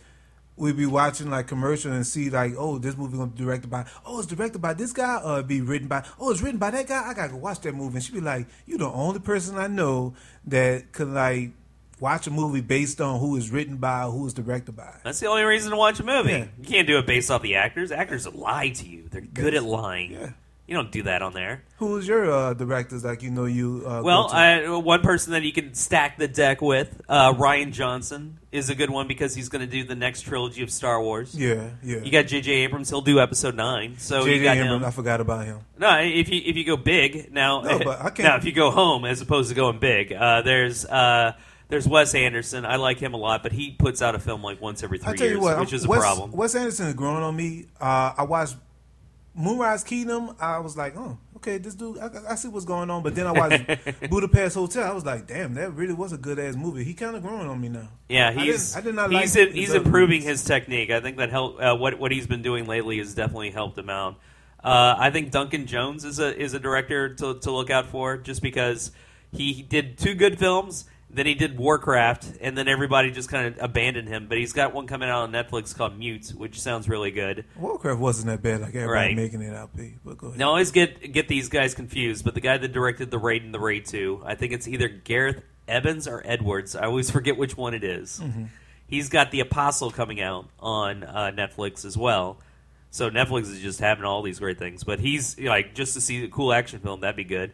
[0.56, 3.84] we'd be watching like commercial and see like oh this movie gonna be directed by
[4.04, 6.86] oh it's directed by this guy or be written by oh it's written by that
[6.86, 9.56] guy I gotta go watch that movie and she'd be like you the only person
[9.56, 10.12] I know
[10.48, 11.52] that could like
[12.00, 15.26] watch a movie based on who is written by who is directed by That's the
[15.26, 16.32] only reason to watch a movie.
[16.32, 16.46] Yeah.
[16.58, 17.92] You can't do it based off the actors.
[17.92, 19.04] Actors lie to you.
[19.10, 20.12] They're good at lying.
[20.12, 20.30] yeah
[20.66, 21.62] You don't do that on there.
[21.78, 23.04] Who's your uh, directors?
[23.04, 24.28] Like you know, you uh, Well?
[24.30, 28.74] I, one person that you can stack the deck with, uh, Rian Johnson, is a
[28.74, 31.34] good one because he's going to do the next trilogy of Star Wars.
[31.34, 31.98] yeah, yeah.
[32.02, 32.50] You got J.J.
[32.64, 33.96] Abrams; he'll do Episode Nine.
[33.98, 34.44] So you J.J.
[34.44, 34.82] got Abrams.
[34.82, 34.84] him.
[34.84, 35.60] I forgot about him.
[35.78, 38.52] No, if you if you go big now, No, but I can't- now if you
[38.52, 41.32] go home as opposed to going big, uh, there's uh,
[41.70, 42.66] there's Wes Anderson.
[42.66, 45.16] I like him a lot, but he puts out a film like once every three
[45.18, 46.32] years, what, which is a Wes, problem.
[46.32, 47.66] Wes Anderson is growing on me.
[47.80, 48.56] Uh, I watched
[49.34, 50.34] Moonrise Kingdom.
[50.40, 51.98] I was like, oh, okay, this dude.
[51.98, 53.02] I, I see what's going on.
[53.02, 53.64] But then I watched
[54.10, 54.90] Budapest Hotel.
[54.90, 56.84] I was like, damn, that really was a good ass movie.
[56.84, 57.88] He kind of growing on me now.
[58.08, 60.40] Yeah, I he's didn't- I did not he's like in- his he's improving movies.
[60.40, 60.90] his technique.
[60.90, 63.88] I think that help uh, what what he's been doing lately has definitely helped him
[63.90, 64.16] out.
[64.62, 68.16] Uh, I think Duncan Jones is a is a director to to look out for
[68.18, 68.90] just because
[69.32, 70.84] he did two good films.
[71.12, 74.28] Then he did Warcraft, and then everybody just kind of abandoned him.
[74.28, 77.44] But he's got one coming out on Netflix called Mute, which sounds really good.
[77.56, 79.16] Warcraft wasn't that bad like everybody Right.
[79.16, 79.76] making it out.
[79.76, 80.38] be, But go ahead.
[80.38, 83.42] Now, I always get get these guys confused, but the guy that directed the Raid
[83.42, 86.76] and the Raid Two, I think it's either Gareth Evans or Edwards.
[86.76, 88.20] I always forget which one it is.
[88.86, 92.38] He's got the Apostle coming out on uh, Netflix as well.
[92.92, 94.82] So Netflix is just having all these great things.
[94.84, 97.52] But he's like just to see a cool action film, that'd be good.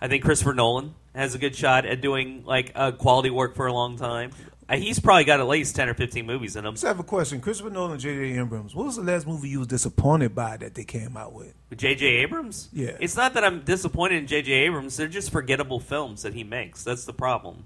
[0.00, 3.66] I think Christopher Nolan has a good shot at doing like uh, quality work for
[3.66, 4.30] a long time.
[4.68, 6.74] Uh, he's probably got at least ten or fifteen movies in him.
[6.74, 7.40] Just have a question.
[7.40, 8.38] Christopher Nolan and J.J.
[8.38, 8.74] Abrams.
[8.74, 11.54] What was the last movie you was disappointed by that they came out with?
[11.74, 12.06] J.J.
[12.06, 12.68] Abrams?
[12.72, 12.96] Yeah.
[13.00, 14.52] It's not that I'm disappointed in J.J.
[14.52, 14.96] Abrams.
[14.96, 16.84] They're just forgettable films that he makes.
[16.84, 17.64] That's the problem.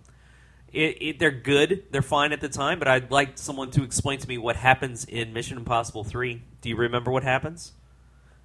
[0.72, 1.84] It, it, they're good.
[1.90, 5.04] They're fine at the time, but I'd like someone to explain to me what happens
[5.04, 6.40] in Mission Impossible 3.
[6.62, 7.72] Do you remember what happens?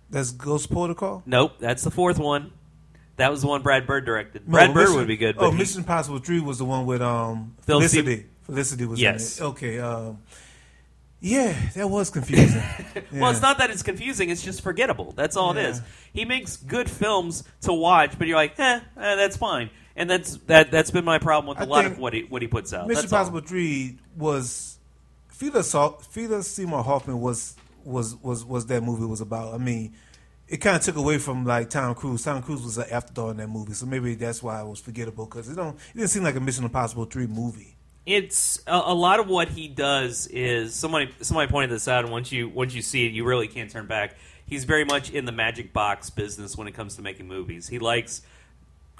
[0.09, 1.23] That's Ghost Protocol.
[1.25, 1.53] Nope.
[1.59, 2.51] That's the fourth one.
[3.17, 4.47] That was the one Brad Bird directed.
[4.47, 5.35] No, Brad Bird Mission- would be good.
[5.37, 8.25] Oh, he- Mission Impossible Three was the one with um Se- Felicity.
[8.43, 9.39] Felicity was Yes.
[9.39, 9.49] in it.
[9.49, 9.79] Okay.
[9.79, 10.19] Um,
[11.19, 12.61] yeah, that was confusing.
[13.11, 14.29] Well, it's not that it's confusing.
[14.29, 15.13] It's just forgettable.
[15.15, 15.69] That's all it Yeah.
[15.69, 15.81] is.
[16.13, 19.69] He makes good films to watch, but you're like, eh, eh that's fine.
[19.95, 20.69] And that's that.
[20.71, 22.87] That's been my problem with a I lot of what he what he puts out.
[22.87, 23.19] Mission That's all.
[23.19, 24.77] Impossible Three was
[25.29, 25.73] Felix
[26.11, 29.55] Felix Seymour Hoffman was was was was that movie was about.
[29.55, 29.93] I mean,
[30.47, 32.23] it kind of took away from like Tom Cruise.
[32.23, 35.25] Tom Cruise was an afterthought in that movie, so maybe that's why it was forgettable
[35.25, 37.75] because it don't it didn't seem like a Mission Impossible Three movie.
[38.05, 42.11] it's a, a lot of what he does is somebody somebody pointed this out and
[42.11, 45.25] once you once you see it you really can't turn back he's very much in
[45.25, 48.21] the magic box business when it comes to making movies he likes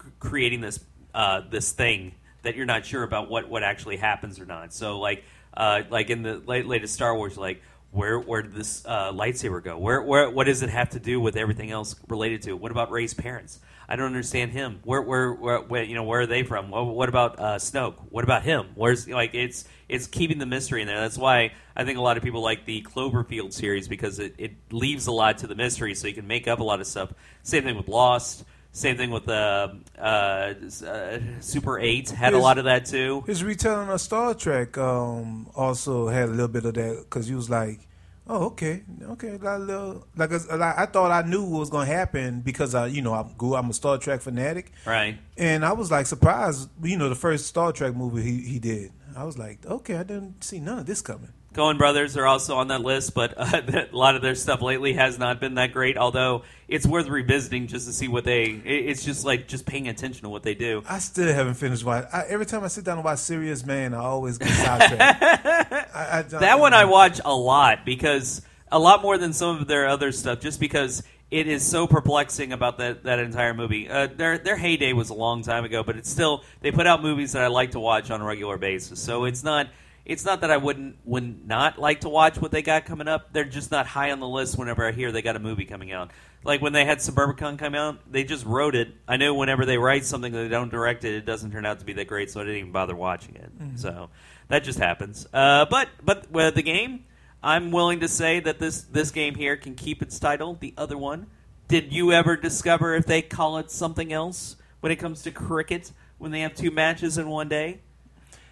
[0.04, 0.80] c- creating this
[1.16, 5.00] uh, this thing that you're not sure about what what actually happens or not so
[5.00, 5.24] like
[5.56, 7.62] uh, like in the late, latest Star Wars like
[7.92, 11.20] where where did this uh, lightsaber go where where what does it have to do
[11.20, 13.60] with everything else related to it what about Rey's parents
[13.90, 14.82] I don't understand him.
[14.84, 16.70] Where, where, where, where you know, where are they from?
[16.70, 17.96] What, what about uh, Snoke?
[18.10, 18.68] What about him?
[18.76, 21.00] Where's like it's it's keeping the mystery in there.
[21.00, 24.52] That's why I think a lot of people like the Cloverfield series because it, it
[24.72, 27.14] leaves a lot to the mystery, so you can make up a lot of stuff.
[27.44, 28.44] Same thing with Lost.
[28.78, 30.54] Same thing with the uh,
[30.86, 33.24] uh, Super Eight had a lot of that too.
[33.26, 37.34] His retelling of Star Trek um, also had a little bit of that because he
[37.34, 37.80] was like,
[38.28, 41.70] "Oh, okay, okay." Got a little, like, a, like I thought I knew what was
[41.72, 43.56] going to happen because I, you know, I grew.
[43.56, 45.18] I'm a Star Trek fanatic, Right.
[45.38, 46.70] and I was like surprised.
[46.84, 48.92] You know, the first Star Trek movie he he did.
[49.18, 51.34] I was like, okay, I didn't see none of this coming.
[51.55, 53.61] Coen Brothers are also on that list, but uh,
[53.91, 55.97] a lot of their stuff lately has not been that great.
[55.97, 58.43] Although it's worth revisiting just to see what they.
[58.43, 60.84] It's just like just paying attention to what they do.
[60.88, 62.09] I still haven't finished watching.
[62.13, 65.24] I, every time I sit down and watch Serious Man, I always get sidetracked.
[65.95, 69.68] I, I, That one I watch a lot because a lot more than some of
[69.68, 73.90] their other stuff, just because it is so perplexing about that that entire movie.
[73.90, 77.02] Uh, their their heyday was a long time ago, but it's still they put out
[77.04, 79.02] movies that I like to watch on a regular basis.
[79.02, 79.68] So it's not
[80.06, 83.34] it's not that I wouldn't would not like to watch what they got coming up.
[83.34, 85.92] They're just not high on the list whenever I hear they got a movie coming
[85.92, 86.12] out.
[86.46, 88.90] Like when they had Suburbicon come out, they just wrote it.
[89.06, 91.80] I know whenever they write something that they don't direct it, it doesn't turn out
[91.80, 93.52] to be that great, so I didn't even bother watching it.
[93.80, 94.10] So
[94.48, 95.28] that just happens.
[95.34, 97.04] Uh, but but with the game,
[97.44, 100.58] I'm willing to say that this this game here can keep its title.
[100.60, 101.28] The other one,
[101.68, 105.92] did you ever discover if they call it something else when it comes to cricket
[106.18, 107.80] when they have two matches in one day?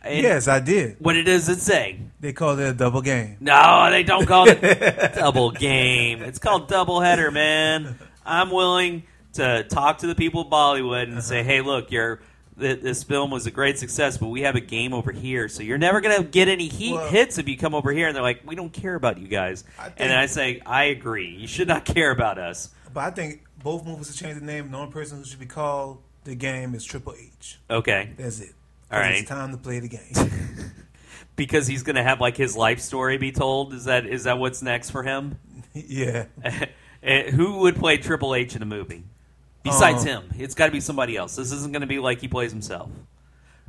[0.04, 0.98] And yes, I did.
[1.00, 2.00] What it is, does it say?
[2.20, 3.38] They call it a double game.
[3.40, 4.62] No, they don't call it
[5.16, 6.22] double game.
[6.22, 7.98] It's called double header, man.
[8.24, 11.50] I'm willing to talk to the people of Bollywood and say, uh-huh.
[11.50, 12.22] "Hey, look, your
[12.60, 15.64] th- this film was a great success, but we have a game over here, so
[15.64, 18.24] you're never gonna get any heat Well- hits if you come over here." And they're
[18.24, 19.64] like, "We don't care about you guys."
[19.97, 21.30] And I say, "I agree.
[21.30, 24.72] You should not care about us." But I think both movies should change the name.
[24.72, 27.60] The only person who should be called the game is Triple H.
[27.70, 28.53] Okay, That's it.
[28.91, 29.16] All right.
[29.16, 30.14] It's time to play the game.
[31.36, 33.74] because he's gonna have like his life story be told.
[33.74, 35.38] Is that is that what's next for him?
[35.74, 36.26] yeah.
[36.43, 39.03] Uh, who would play Triple H in a movie
[39.66, 40.24] besides Um, him?
[40.38, 41.36] It's got to be somebody else.
[41.36, 42.89] This isn't going to be like he plays himself.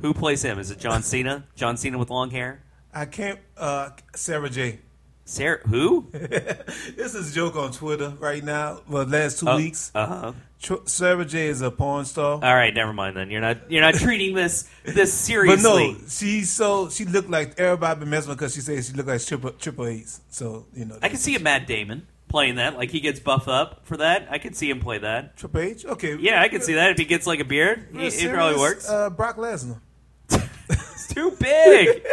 [0.01, 0.59] Who plays him?
[0.59, 1.45] Is it John Cena?
[1.55, 2.63] John Cena with long hair?
[2.93, 3.39] I can't.
[3.57, 4.79] Uh, Sarah J.
[5.25, 5.59] Sarah?
[5.67, 6.07] Who?
[6.13, 8.81] This is a joke on Twitter right now.
[8.87, 10.33] Well, last two weeks, Uh huh.
[10.61, 11.47] Tr- Sarah J.
[11.47, 12.33] is a porn star.
[12.33, 13.29] All right, never mind then.
[13.29, 15.93] You're not you're not treating this this But seriously.
[15.93, 19.09] no, she so she looked like everybody been messing with because she said she looked
[19.09, 20.21] like triple triple A's.
[20.29, 22.77] So you know, I can see a Matt Damon playing that.
[22.77, 24.27] Like he gets buff up for that.
[24.29, 25.37] I could see him play that.
[25.37, 25.85] triple H.
[25.85, 27.87] Okay, Yeah, I could see that if he gets like a beard.
[27.91, 28.89] Real It, it probably works.
[28.89, 29.79] Uh, Brock Lesnar.
[30.69, 32.03] It's too big.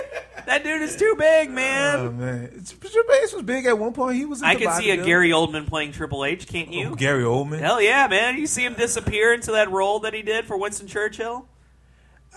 [0.47, 1.99] that dude is too big, man.
[2.01, 4.17] Oh man, Triple H was big at one point.
[4.17, 4.43] He was.
[4.43, 5.07] I can see a bodybuilding.
[5.07, 6.91] Gary Oldman playing Triple H, can't you?
[6.91, 7.61] Oh, Gary Oldman.
[7.61, 8.37] Hell yeah, man!
[8.37, 11.49] You see him disappear into that role that he did for Winston Churchill.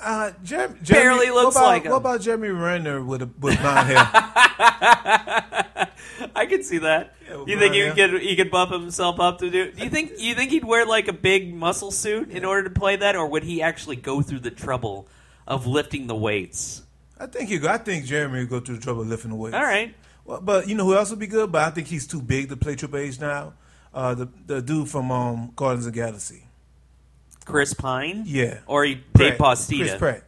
[0.01, 1.91] Uh, Jeremy, Barely looks what about, like him.
[1.91, 5.87] What about Jeremy Renner with a, with blonde hair?
[6.35, 7.15] I could see that.
[7.29, 9.71] with you think he could he could buff himself up to do?
[9.71, 12.69] Do you think you think he'd wear like a big muscle suit in order to
[12.69, 15.07] play that, or would he actually go through the trouble
[15.45, 16.83] of lifting the weights?
[17.19, 17.67] I think you.
[17.67, 19.55] I think Jeremy would go through the trouble of lifting the weights.
[19.55, 19.95] All right.
[20.25, 21.51] Well, but you know who else would be good?
[21.51, 23.53] But I think he's too big to play Triple H now.
[23.93, 26.43] Uh, the the dude from um, Guardians of the Galaxy.
[27.45, 28.59] Chris Pine, Yeah.
[28.67, 29.29] or he, Pratt.
[29.29, 29.77] Dave Bautista.
[29.77, 30.23] Chris Pratt.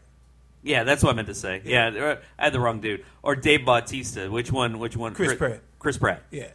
[0.70, 1.64] Yeah, that's what I meant to say.
[1.66, 3.04] Yeah, I had the wrong dude.
[3.24, 4.30] Or Dave Bautista.
[4.30, 4.78] Which one?
[4.78, 5.16] Which one?
[5.16, 5.62] Chris Pratt.
[5.80, 6.22] Chris Pratt.
[6.30, 6.50] Yeah.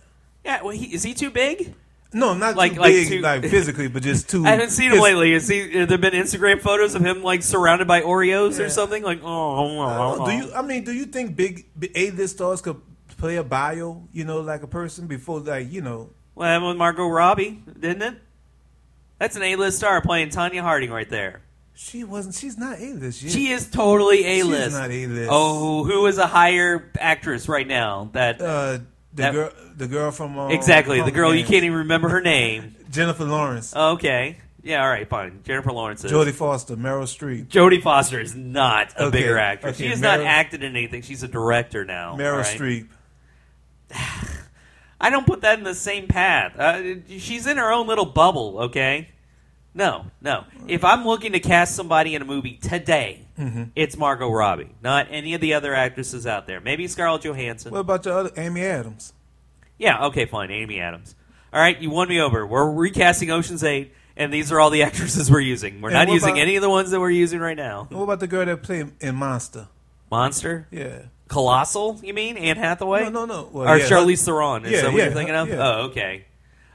[0.45, 0.63] Yeah.
[0.63, 1.75] Well, he, is he too big?
[2.13, 4.47] No, not Like- too like big, too- like physically, but just too.
[4.47, 5.33] I haven't seen him lately.
[5.33, 5.69] Is he?
[5.81, 8.67] Have there been Instagram photos of him like surrounded by Oreos Yeah.
[8.67, 9.03] or something?
[9.03, 10.55] Like, oh, Uh, do you?
[10.55, 12.81] I mean, do you think big A list stars could
[13.17, 14.07] play a bio?
[14.13, 16.11] You know, like a person before, like you know.
[16.37, 18.15] Well, with Margot Robbie, didn't it?
[19.19, 21.43] That's an A-list star playing Tonya Harding right there.
[21.77, 22.35] She wasn't.
[22.37, 23.21] She's not A list.
[23.21, 24.65] She is totally A-list.
[24.67, 25.29] She's not A-list.
[25.33, 28.11] Oh, who is a higher actress right now?
[28.13, 28.83] That Uh, the
[29.15, 32.77] That- girl, the girl from um, exactly the girl you can't even remember her name.
[32.91, 35.41] Jennifer Lawrence, Okay, yeah, all right, fine.
[35.45, 36.05] Jennifer Lawrence.
[36.05, 36.13] Is.
[36.13, 39.75] Jodie Foster, Meryl Streep, Jodie Foster is not a Okay, bigger actress.
[39.77, 41.03] okay, she has not Meryl- acted in anything.
[41.03, 42.17] She's a director now.
[42.17, 42.47] Meryl right?
[42.57, 42.87] Streep.
[45.01, 46.59] I don't put that in the same path.
[46.59, 49.09] Uh, she's in her own little bubble, okay?
[49.75, 50.45] No, no.
[50.69, 53.65] If I'm looking to cast somebody in a movie today, Mm-hmm.
[53.75, 56.61] it's Margot Robbie, not any of the other actresses out there.
[56.61, 57.73] Maybe Scarlett Johansson.
[57.73, 59.13] What about the other Amy Adams?
[59.77, 60.53] yeah, okay, fine.
[60.53, 61.17] Amy Adams.
[61.53, 62.47] All right, you won me over.
[62.47, 65.81] We're recasting Ocean's 8, and these are all the actresses we're using.
[65.81, 67.89] We're And not using about- any of the ones that we're using right now.
[67.91, 69.67] What about the girl that played in Monster?
[70.13, 70.69] Monster?
[70.71, 71.03] Yeah.
[71.27, 72.37] Colossal, you mean?
[72.37, 73.03] Anne Hathaway?
[73.03, 73.49] No, no, no.
[73.53, 74.65] Well, or yeah, Charlize Theron.
[74.65, 75.49] Is Yeah, that what yeah, you're thinking of?
[75.49, 75.57] yeah.
[75.57, 76.25] Oh, okay.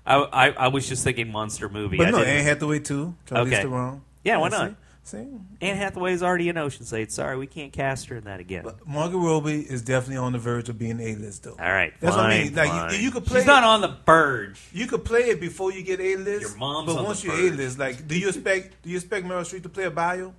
[0.10, 1.98] I, I, I was just thinking monster movie.
[1.98, 3.16] But I no, didn't- Anne Hathaway too.
[3.28, 3.62] Charlize Okay.
[3.62, 4.02] Theron.
[4.24, 4.76] Yeah, why not?
[5.04, 5.26] See,
[5.62, 7.12] Anne Hathaway is already in Ocean's 8.
[7.12, 8.62] Sorry, we can't cast her in that again.
[8.64, 11.56] But Margot Robbie is definitely on the verge of being A list though.
[11.60, 12.54] All right, That's what I mean.
[12.54, 12.92] Like fine.
[12.94, 13.40] you, you could play.
[13.40, 14.60] She's not on the verge.
[14.72, 16.42] You could play it before you get A list.
[16.42, 17.52] Your mom's But on once the you're verge.
[17.54, 18.84] A list, like, do you expect?
[18.84, 20.34] Do you expect Meryl Streep to play a bio?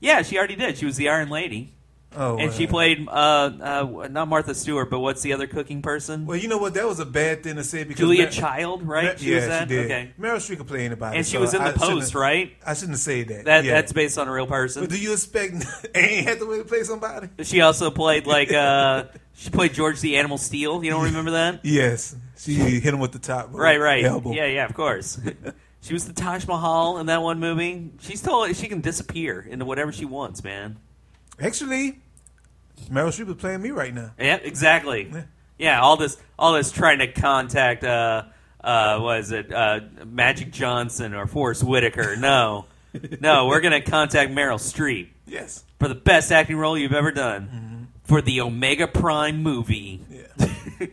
[0.00, 0.78] Yeah, she already did.
[0.78, 1.74] She was the Iron Lady,
[2.16, 6.26] Oh, and she played uh, uh, not Martha Stewart, but what's the other cooking person?
[6.26, 6.74] Well, you know what?
[6.74, 9.04] That was a bad thing to say because Julia Mer- Child, right?
[9.04, 9.68] Mer- she yeah, was that.
[9.68, 9.84] she did.
[9.84, 12.56] Okay, Meryl Streep could play anybody, and she so was in the I post, right?
[12.66, 13.44] I shouldn't say that.
[13.44, 13.74] That yeah.
[13.74, 14.82] that's based on a real person.
[14.82, 17.28] But do you expect Anne Hathaway to play somebody?
[17.44, 19.04] She also played like uh,
[19.34, 20.82] she played George the Animal Steele.
[20.82, 21.60] You don't remember that?
[21.70, 23.50] Yes, she hit him with the top.
[23.52, 24.04] Right, right.
[24.04, 24.32] Elbow.
[24.32, 25.20] Yeah, yeah, of course.
[25.80, 27.92] she was the Taj Mahal in that one movie.
[28.00, 30.78] She's told she can disappear into whatever she wants, man.
[31.40, 31.98] Actually,
[32.90, 34.12] Meryl Streep is playing me right now.
[34.18, 35.08] Yeah, exactly.
[35.12, 35.22] Yeah.
[35.58, 38.24] Yeah, all this, all this trying to contact, uh,
[38.64, 42.16] uh, what is it, uh, Magic Johnson or Forest Whitaker?
[42.16, 42.64] No,
[43.20, 45.64] no, we're gonna contact Meryl Streep Yes.
[45.78, 50.00] for the best acting role you've ever done for the Omega Prime movie.
[50.10, 50.46] Yeah.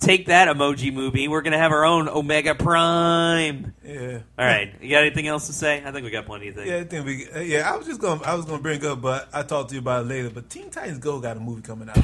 [0.00, 1.28] Take that emoji movie.
[1.28, 3.74] We're gonna have our own Omega Prime.
[3.84, 4.20] Yeah.
[4.38, 5.82] All right, you got anything else to say?
[5.84, 6.68] I think we got plenty of things.
[6.70, 7.28] Yeah, I think we.
[7.30, 8.22] uh, Yeah, I was just gonna.
[8.22, 10.30] I was gonna bring up, but I talked to you about it later.
[10.30, 11.98] But Teen Titans Go got a movie coming out.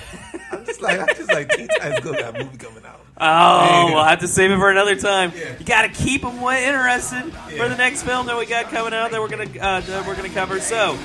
[0.53, 3.01] I'm just like, I just like Teen Titans Go got a movie coming out.
[3.19, 3.95] Oh, Yeah.
[3.95, 5.33] we'll have to save it for another time.
[5.35, 5.59] Yeah.
[5.59, 9.11] You got to keep them interested for the next film that we got coming out
[9.11, 10.61] that we're gonna uh, that we're gonna cover.
[10.61, 10.97] So,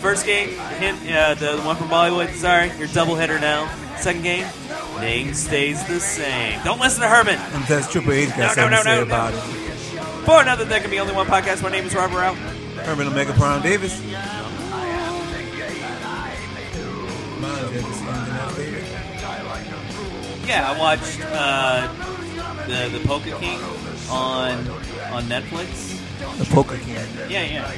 [0.00, 0.48] first game,
[0.78, 2.32] hint, uh, the one from Bollywood.
[2.36, 3.70] Sorry, your doubleheader now.
[3.98, 4.46] Second game,
[5.00, 6.60] name stays the same.
[6.64, 7.36] Don't listen to Herman.
[7.38, 9.38] And that's Triple H got No, no, something no, to say no, about no.
[9.40, 10.24] it.
[10.26, 11.62] For another, there can be only one podcast.
[11.62, 12.34] My name is Robert Rau.
[12.84, 14.00] Herman Omega Prime Davis.
[17.40, 18.76] Mine, have you seen anything else, baby?
[20.46, 21.88] Yeah, I watched uh,
[22.66, 23.60] the the Polka King
[24.10, 24.58] on
[25.12, 26.00] on Netflix.
[26.38, 26.94] The Polka King.
[27.28, 27.72] Yeah, yeah,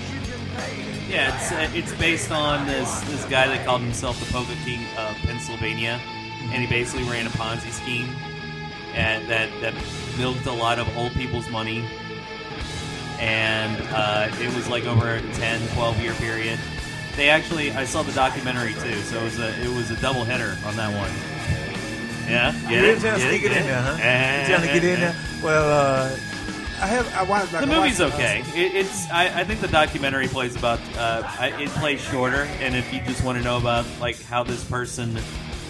[1.09, 1.35] yeah.
[1.37, 5.17] It's uh, it's based on this this guy that called himself the Polka King of
[5.17, 6.01] Pennsylvania,
[6.51, 8.09] and he basically ran a Ponzi scheme,
[8.95, 9.75] and that that
[10.19, 11.85] milked a lot of old people's money,
[13.19, 16.59] and uh, it was like over a 10, 12 year period.
[17.17, 20.25] They actually, I saw the documentary too, so it was a it was a double
[20.25, 21.11] header on that one.
[22.31, 23.01] Yeah, get it?
[23.01, 23.97] trying to sneak it in there, huh?
[24.47, 25.17] Trying to get in there?
[25.43, 26.11] Well, uh,
[26.81, 27.13] I have.
[27.15, 27.53] I watched.
[27.53, 28.45] Like, The movie's okay.
[28.55, 29.11] It, it's.
[29.11, 30.79] I, I think the documentary plays about.
[30.97, 31.23] Uh,
[31.59, 35.19] it plays shorter, and if you just want to know about like how this person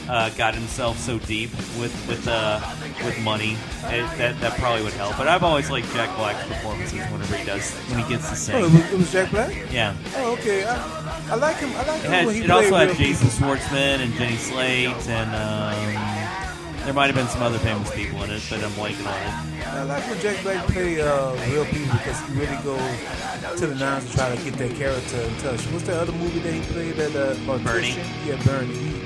[0.08, 2.60] uh, got himself so deep with with uh,
[3.04, 3.52] with money,
[3.84, 5.16] it, that that probably would help.
[5.16, 8.64] But I've always liked Jack Black's performances whenever he does when he gets to Oh,
[8.64, 8.72] it sing.
[8.74, 9.54] was, it was Jack Black.
[9.72, 9.94] Yeah.
[10.16, 10.64] Oh, okay.
[10.64, 11.70] I, I like him.
[11.76, 13.28] I like It, him had, when he it also had Jason.
[13.28, 18.30] Schwartzman and Jenny Slate, and um, there might have been some other famous people in
[18.30, 19.66] it, but I'm blanking on it.
[19.68, 23.74] I like when Jack Black play uh, real people because he really goes to the
[23.74, 25.60] nines to try to get that character in touch.
[25.66, 26.94] What's that other movie that he played?
[26.94, 27.94] That uh, Bernie.
[28.26, 29.02] Yeah, Bernie.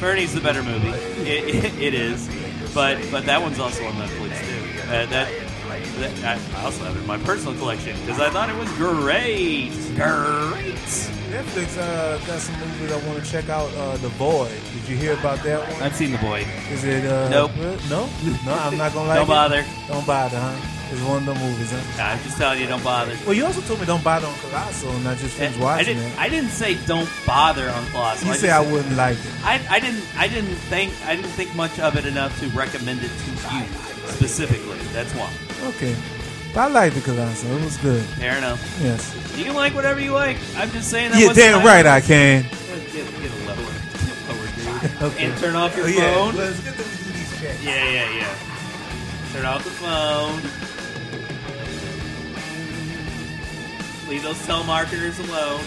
[0.00, 0.88] Bernie's the better movie.
[0.88, 2.28] It, it, it is,
[2.74, 4.82] but but that one's also on Netflix too.
[4.88, 5.28] Uh, that,
[5.98, 9.70] that I also have it in my personal collection because I thought it was great.
[9.96, 10.74] Great.
[11.26, 13.72] Netflix uh, got some movies I want to check out.
[13.74, 14.48] Uh, the Boy.
[14.74, 15.82] Did you hear about that one?
[15.82, 16.46] I've seen The Boy.
[16.70, 17.04] Is it?
[17.04, 17.50] Uh, Nope.
[17.90, 18.08] No,
[18.44, 18.52] no.
[18.54, 19.20] I'm not gonna like it?
[19.20, 19.28] Don't it.
[19.28, 19.64] bother.
[19.88, 20.75] Don't bother, huh?
[20.88, 22.02] It's one of the movies, huh?
[22.02, 23.16] I'm just telling you, don't bother.
[23.24, 25.82] Well, you also told me don't bother on Colossal, and I just eh, finished I
[25.82, 26.02] didn't.
[26.04, 26.18] it.
[26.18, 28.28] I didn't say don't bother on Colossal.
[28.28, 29.32] You I say I wouldn't like it.
[29.44, 30.04] I, I didn't.
[30.16, 30.92] I didn't think.
[31.04, 33.66] I didn't think much of it enough to recommend it to you
[34.14, 34.78] specifically.
[34.92, 35.28] That's why.
[35.70, 35.96] Okay,
[36.54, 37.50] I liked the Colossal.
[37.56, 38.04] It was good.
[38.20, 38.60] Fair enough.
[38.80, 39.12] Yes.
[39.36, 40.36] You can like whatever you like.
[40.56, 41.18] I'm just saying that.
[41.20, 42.42] Yeah, wasn't damn my- right I can.
[42.92, 44.48] Get, get a lower, get a lower,
[44.88, 45.02] dude.
[45.02, 45.24] Okay.
[45.26, 46.14] And turn off your Oh, yeah.
[46.14, 46.36] phone.
[46.36, 47.62] Let's get them to do these checks.
[47.64, 48.34] Yeah, yeah, yeah.
[49.32, 50.40] Turn off the phone.
[54.08, 55.64] Leave those telemarketers alone.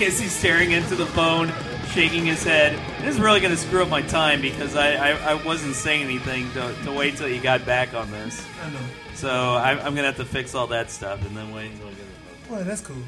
[0.00, 1.52] Is he staring into the phone,
[1.90, 2.78] shaking his head?
[3.02, 6.02] This is really going to screw up my time because I, I, I wasn't saying
[6.02, 8.42] anything to, to wait till you got back on this.
[8.62, 8.78] I know.
[9.14, 11.88] So I, I'm going to have to fix all that stuff and then wait until
[11.88, 12.50] I get it.
[12.50, 13.02] Well, that's cool.